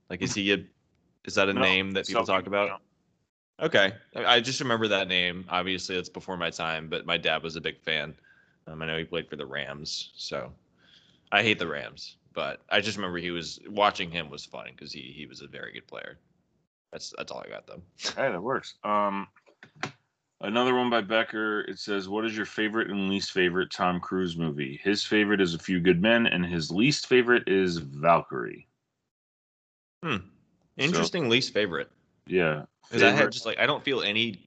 [0.10, 0.64] Like, is he a?
[1.26, 2.82] Is that a No, name that people some talk about?
[3.62, 5.46] Okay, I just remember that name.
[5.50, 8.14] Obviously, it's before my time, but my dad was a big fan.
[8.68, 10.52] Um, I know he played for the Rams, so
[11.32, 14.92] I hate the Rams, but I just remember he was watching him was fun because
[14.92, 16.18] he he was a very good player.
[16.92, 17.82] That's that's all I got though.
[18.16, 18.76] Hey, that works.
[18.84, 19.28] Um,
[20.42, 21.62] another one by Becker.
[21.62, 25.54] It says, "What is your favorite and least favorite Tom Cruise movie?" His favorite is
[25.54, 28.68] A Few Good Men, and his least favorite is Valkyrie.
[30.04, 30.18] Hmm.
[30.78, 31.90] Interesting least favorite.
[32.28, 34.40] Yeah, Because I had just like I don't feel any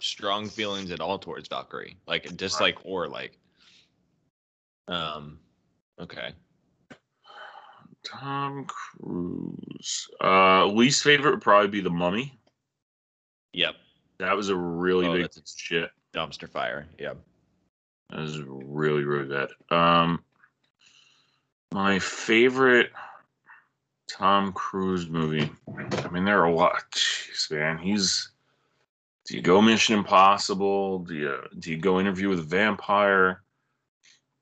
[0.00, 1.96] strong feelings at all towards Valkyrie.
[2.06, 3.38] Like dislike or like.
[4.88, 5.38] Um.
[6.00, 6.32] Okay.
[8.04, 10.08] Tom Cruise.
[10.22, 12.38] Uh, least favorite would probably be The Mummy.
[13.54, 13.76] Yep.
[14.18, 15.90] That was a really Oh, big that's- piece of shit.
[16.14, 16.86] Dumpster fire.
[16.98, 17.18] Yep.
[18.10, 19.48] That was really, really bad.
[19.76, 20.22] Um,
[21.72, 22.92] my favorite
[24.08, 25.50] Tom Cruise movie.
[25.76, 26.90] I mean, there are a lot.
[26.92, 28.30] Jeez, man, he's.
[29.26, 30.98] Do you go Mission Impossible?
[31.00, 33.42] Do you do you go Interview with a Vampire?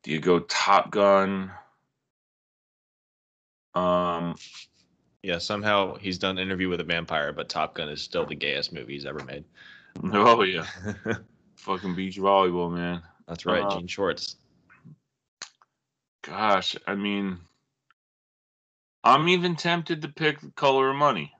[0.03, 1.51] Do you go Top Gun?
[3.75, 4.35] Um,
[5.23, 5.39] Yeah.
[5.39, 8.95] Somehow he's done interview with a vampire, but Top Gun is still the gayest movie
[8.95, 9.45] he's ever made.
[10.13, 10.67] oh yeah,
[11.57, 13.03] fucking beach volleyball, man.
[13.29, 13.63] That's right.
[13.63, 14.37] Uh, Jean Shorts.
[16.23, 17.39] Gosh, I mean,
[19.05, 21.33] I'm even tempted to pick The Color of Money.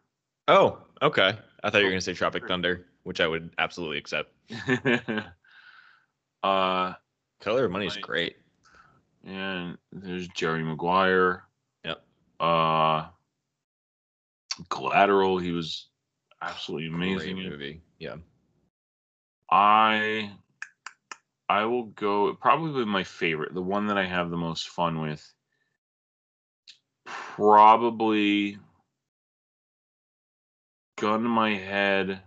[0.49, 0.79] Oh.
[1.01, 1.37] Okay.
[1.65, 4.33] I thought you were gonna say Tropic Thunder, which I would absolutely accept.
[6.43, 6.95] uh,
[7.41, 8.37] Color of Money is great.
[9.25, 11.45] and there's Jerry Maguire.
[11.85, 12.05] Yep.
[12.39, 13.07] Uh,
[14.69, 15.89] Collateral, he was
[16.41, 17.37] absolutely amazing.
[17.37, 17.81] Great movie.
[17.99, 18.17] Yeah.
[19.51, 20.31] I
[21.49, 25.33] I will go probably my favorite, the one that I have the most fun with.
[27.37, 28.59] Probably
[30.99, 32.21] gun to my head.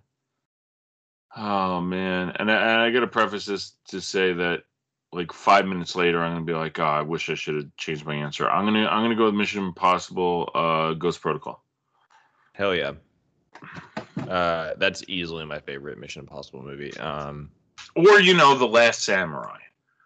[1.37, 4.63] Oh man, and I, and I got to preface this to say that
[5.11, 8.03] like five minutes later, I'm gonna be like, oh, I wish I should have changed
[8.05, 8.49] my answer.
[8.49, 11.63] I'm gonna I'm gonna go with Mission Impossible, uh, Ghost Protocol.
[12.53, 12.93] Hell yeah.
[14.27, 16.97] Uh, that's easily my favorite Mission Impossible movie.
[16.97, 17.51] Um,
[17.95, 19.59] Or you know, The Last Samurai.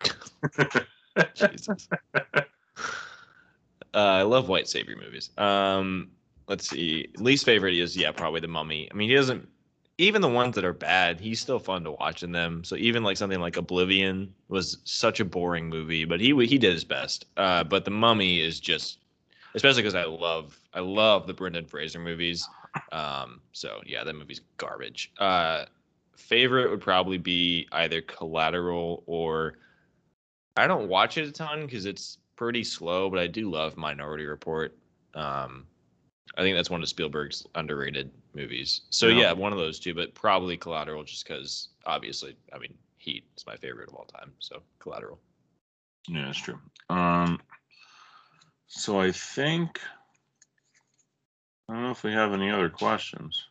[1.36, 1.88] Jesus.
[3.94, 5.30] uh, I love white savior movies.
[5.38, 6.12] Um,
[6.48, 7.10] let's see.
[7.18, 8.90] Least favorite is yeah, probably the Mummy.
[8.92, 9.48] I mean, he doesn't.
[9.98, 12.64] Even the ones that are bad, he's still fun to watch in them.
[12.64, 16.72] So even like something like Oblivion was such a boring movie, but he he did
[16.72, 17.26] his best.
[17.36, 19.00] Uh, but the Mummy is just,
[19.56, 22.48] especially because I love I love the Brendan Fraser movies.
[22.92, 25.12] Um, so yeah, that movie's garbage.
[25.18, 25.66] Uh,
[26.16, 29.58] favorite would probably be either Collateral or
[30.56, 34.26] I don't watch it a ton because it's pretty slow, but I do love Minority
[34.26, 34.74] Report.
[35.14, 35.68] Um,
[36.38, 38.80] I think that's one of Spielberg's underrated movies.
[38.92, 39.20] So Yeah.
[39.20, 43.46] yeah, one of those two, but probably Collateral, just because obviously, I mean, Heat is
[43.46, 44.32] my favorite of all time.
[44.40, 45.20] So Collateral.
[46.08, 46.58] Yeah, that's true.
[46.90, 47.42] Um,
[48.68, 49.82] so I think
[51.68, 53.48] I don't know if we have any other questions.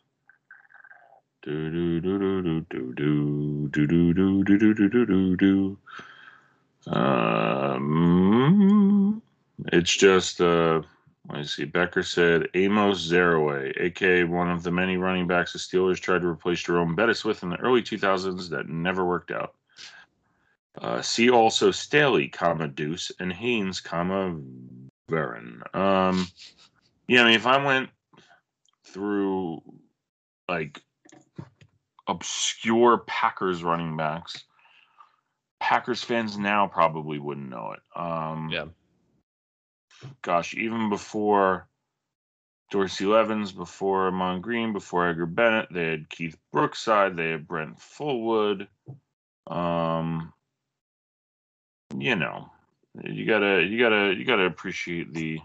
[1.43, 5.77] Do do do do do do do do do do do do do do do.
[6.87, 8.41] Um,
[9.67, 10.81] it's just uh,
[11.27, 11.65] let me see.
[11.65, 16.27] Becker said Amos Zereoué, aka one of the many running backs the Steelers tried to
[16.27, 19.53] replace Jerome Bettis with in the early 2000s that never worked out.
[20.77, 24.39] Uh, see also Staley, comma Duce, and Haynes, comma
[25.09, 25.75] Verron.
[25.75, 26.27] Um,
[27.07, 27.89] yeah, I mean, if I went
[28.85, 29.61] through
[30.47, 30.81] like
[32.07, 34.45] obscure Packers running backs,
[35.59, 37.81] Packers fans now probably wouldn't know it.
[37.99, 38.65] Um, Yeah.
[40.21, 41.67] Gosh, even before
[42.71, 47.77] Dorsey Levens, before Ahman Green, before Edgar Bennett, they had Keith Brookside, they had Brent
[47.79, 48.67] Fullwood.
[49.47, 50.31] Um,
[51.97, 52.49] you know,
[53.03, 55.39] you gotta, you gotta, you gotta appreciate the.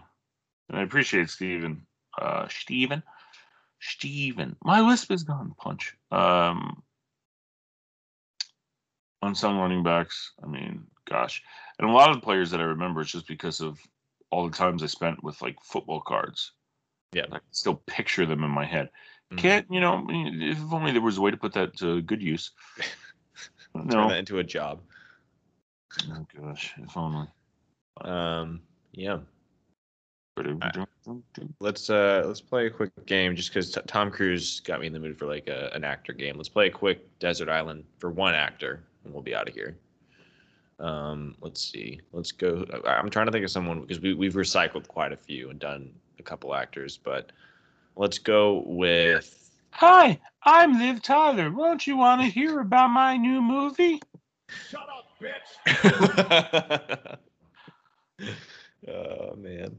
[0.69, 1.85] And I appreciate Steven.
[2.17, 3.03] Uh, Steven,
[3.79, 4.55] Steven.
[4.63, 5.53] My lisp is gone.
[5.57, 5.95] Punch.
[6.11, 6.81] Um,
[9.25, 10.31] unsung running backs.
[10.43, 11.43] I mean, gosh,
[11.79, 13.79] and a lot of the players that I remember is just because of
[14.31, 16.51] all the times I spent with like football cards.
[17.13, 17.25] Yeah.
[17.27, 18.89] I can still picture them in my head.
[19.31, 19.37] Mhm.
[19.37, 20.05] Can't you know?
[20.09, 22.51] If only there was a way to put that to good use.
[23.73, 24.09] Turn no.
[24.09, 24.81] that into a job.
[26.11, 27.27] Oh gosh, if only.
[28.01, 28.61] Um,
[28.91, 29.19] yeah.
[30.37, 30.85] I,
[31.61, 34.99] Let's uh let's play a quick game just because Tom Cruise got me in the
[34.99, 36.35] mood for like a, an actor game.
[36.35, 39.77] Let's play a quick Desert Island for one actor, and we'll be out of here.
[40.79, 42.01] Um, let's see.
[42.11, 42.65] Let's go.
[42.85, 45.59] I- I'm trying to think of someone because we we've recycled quite a few and
[45.59, 47.31] done a couple actors, but
[47.95, 49.41] let's go with.
[49.71, 51.51] Hi, I'm Liv Tyler.
[51.51, 54.01] Won't you want to hear about my new movie?
[54.69, 57.17] Shut up, bitch.
[58.87, 59.77] oh man.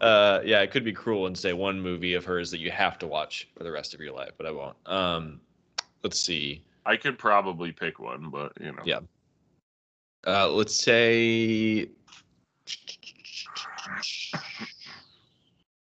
[0.00, 2.98] uh, yeah, it could be cruel and say one movie of hers that you have
[2.98, 4.76] to watch for the rest of your life, but I won't.
[4.86, 5.40] Um,
[6.02, 6.62] let's see.
[6.88, 8.82] I could probably pick one, but you know.
[8.82, 9.00] Yeah.
[10.26, 11.86] Uh, let's say.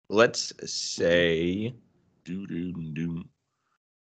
[0.09, 1.75] Let's say.
[2.25, 3.25] Do do do.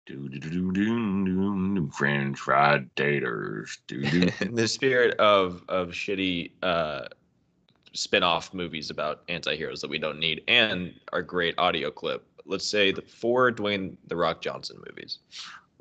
[0.05, 1.91] Do do do do do.
[1.91, 3.77] French fried taters.
[3.88, 4.30] Do do.
[4.39, 7.09] in the spirit of of shitty uh
[7.91, 12.91] spin-off movies about anti-heroes that we don't need and our great audio clip let's say
[12.91, 15.19] the four dwayne the rock johnson movies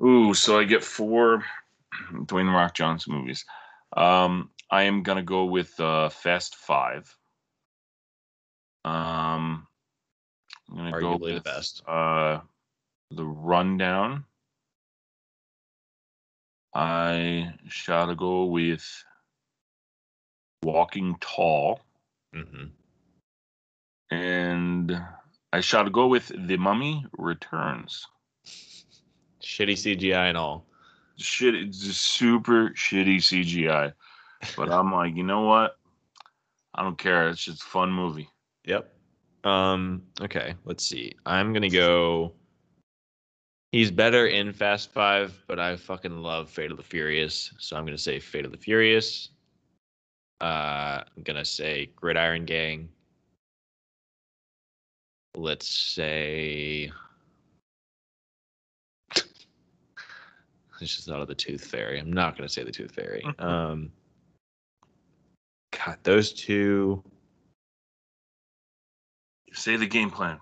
[0.03, 1.43] Ooh, so I get four
[2.11, 3.45] Dwayne Rock Johnson movies.
[3.95, 7.15] Um, I am gonna go with uh, Fast Five.
[8.83, 9.67] Um,
[10.69, 11.83] I'm gonna go Arguably the best.
[11.87, 12.39] Uh,
[13.11, 14.25] the Rundown.
[16.73, 18.85] I shall go with
[20.63, 21.79] Walking Tall,
[22.35, 22.65] Mm-hmm.
[24.11, 25.01] and
[25.53, 28.07] I shall go with The Mummy Returns.
[29.45, 30.65] Shitty cgi and all
[31.17, 33.93] shit it's just super shitty CGI.
[34.57, 35.77] But I'm like, you know what?
[36.73, 37.29] I don't care.
[37.29, 38.27] It's just a fun movie.
[38.65, 38.91] yep
[39.45, 42.33] um okay let's see i'm gonna go
[43.71, 47.85] he's better in fast five but i fucking love fate of the furious so i'm
[47.85, 49.29] gonna say fate of the furious
[50.41, 52.89] uh i'm gonna say gridiron gang
[55.35, 56.91] let's say
[60.81, 63.91] it's just out of the tooth fairy i'm not gonna say the tooth fairy um
[65.71, 67.03] god those two
[69.53, 70.39] Say the game plan.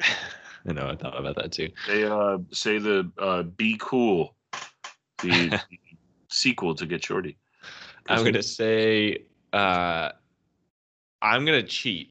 [0.00, 4.34] i know i thought about that too Say uh say the uh be cool.
[5.22, 5.60] The, the
[6.28, 7.36] sequel to Get Shorty.
[8.08, 10.10] I'm gonna say uh
[11.20, 12.10] I'm gonna cheat.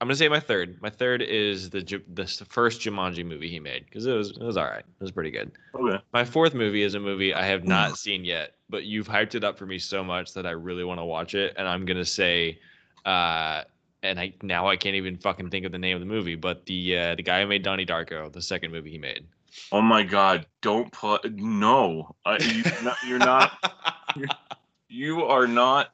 [0.00, 0.80] I'm gonna say my third.
[0.80, 1.80] My third is the
[2.14, 4.84] the first Jumanji movie he made because it was it was all right.
[4.84, 5.50] It was pretty good.
[5.74, 6.00] Okay.
[6.12, 9.42] My fourth movie is a movie I have not seen yet, but you've hyped it
[9.42, 12.04] up for me so much that I really want to watch it, and I'm gonna
[12.04, 12.60] say,
[13.04, 13.64] uh,
[14.04, 16.64] and I now I can't even fucking think of the name of the movie, but
[16.66, 19.26] the uh, the guy who made Donnie Darko, the second movie he made.
[19.72, 22.14] Oh my god, don't put no.
[22.24, 23.74] I, you, not, you're not
[24.88, 25.90] you are not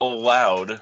[0.00, 0.80] allowed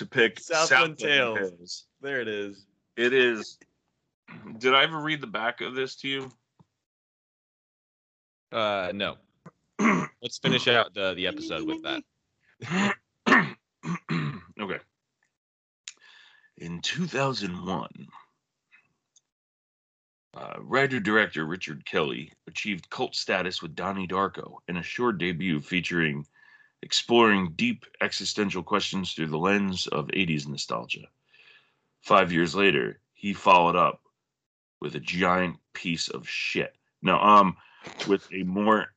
[0.00, 1.38] to pick Southland Tales.
[1.38, 1.84] Tales.
[2.00, 2.64] there it is.
[2.96, 3.58] It is.
[4.56, 6.30] Did I ever read the back of this to you?
[8.50, 9.16] Uh, no.
[10.22, 12.96] Let's finish out the the episode with that.
[14.60, 14.78] okay.
[16.56, 17.88] In 2001,
[20.34, 25.60] uh, writer director Richard Kelly achieved cult status with Donnie Darko in a short debut
[25.60, 26.24] featuring
[26.82, 31.06] exploring deep existential questions through the lens of 80s nostalgia.
[32.00, 34.00] Five years later, he followed up
[34.80, 36.74] with a giant piece of shit.
[37.02, 37.56] No, um,
[38.08, 38.88] with a more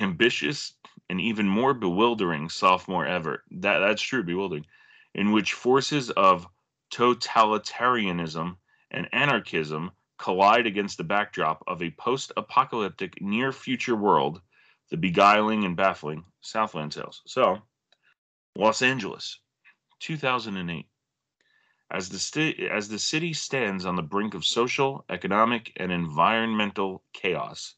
[0.00, 0.74] ambitious
[1.08, 3.44] and even more bewildering sophomore ever.
[3.50, 4.66] That that's true, bewildering,
[5.14, 6.46] in which forces of
[6.92, 8.56] totalitarianism
[8.90, 14.40] and anarchism collide against the backdrop of a post-apocalyptic near-future world,
[14.90, 17.22] the beguiling and baffling Southland Tales.
[17.26, 17.62] So,
[18.56, 19.40] Los Angeles,
[20.00, 20.86] 2008.
[21.90, 27.04] As the, sti- as the city stands on the brink of social, economic, and environmental
[27.12, 27.74] chaos,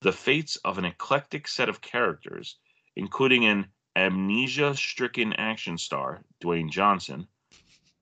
[0.00, 2.58] the fates of an eclectic set of characters,
[2.96, 7.26] including an amnesia stricken action star, Dwayne Johnson,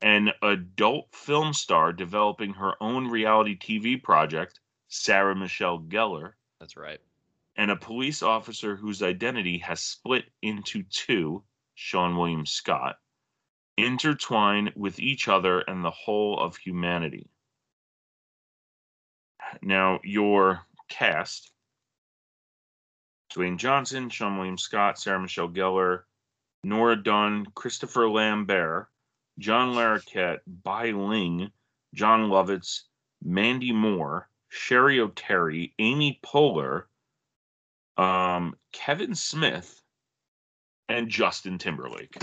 [0.03, 7.01] an adult film star developing her own reality TV project, Sarah Michelle Gellar, That's right.
[7.57, 11.43] And a police officer whose identity has split into two,
[11.77, 12.97] Seann William Scott,
[13.77, 17.31] intertwine with each other and the whole of humanity.
[19.63, 21.53] Now, your cast
[23.33, 26.05] Dwayne Johnson, Seann William Scott, Sarah Michelle Gellar,
[26.65, 28.89] Nora Dunn, Christopher Lambert,
[29.39, 31.53] John Larroquette, Bai Ling,
[31.95, 32.85] Jon Lovitz,
[33.23, 36.85] Mandy Moore, Cheri Oteri, Amy Poehler,
[37.97, 39.83] um, Kevin Smith,
[40.89, 42.17] and Justin Timberlake.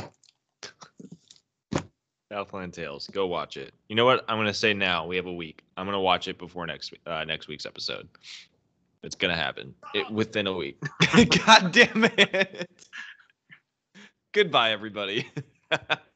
[2.32, 3.08] Southland Tales.
[3.08, 3.74] Go watch it.
[3.90, 4.26] You know what?
[4.28, 5.06] I'm gonna say now.
[5.06, 5.64] We have a week.
[5.78, 8.08] I'm gonna watch it before next uh, next week's episode.
[9.04, 9.76] It's gonna happen.
[9.94, 10.82] It within a week.
[11.46, 12.70] God damn it.
[14.34, 15.28] Goodbye, everybody.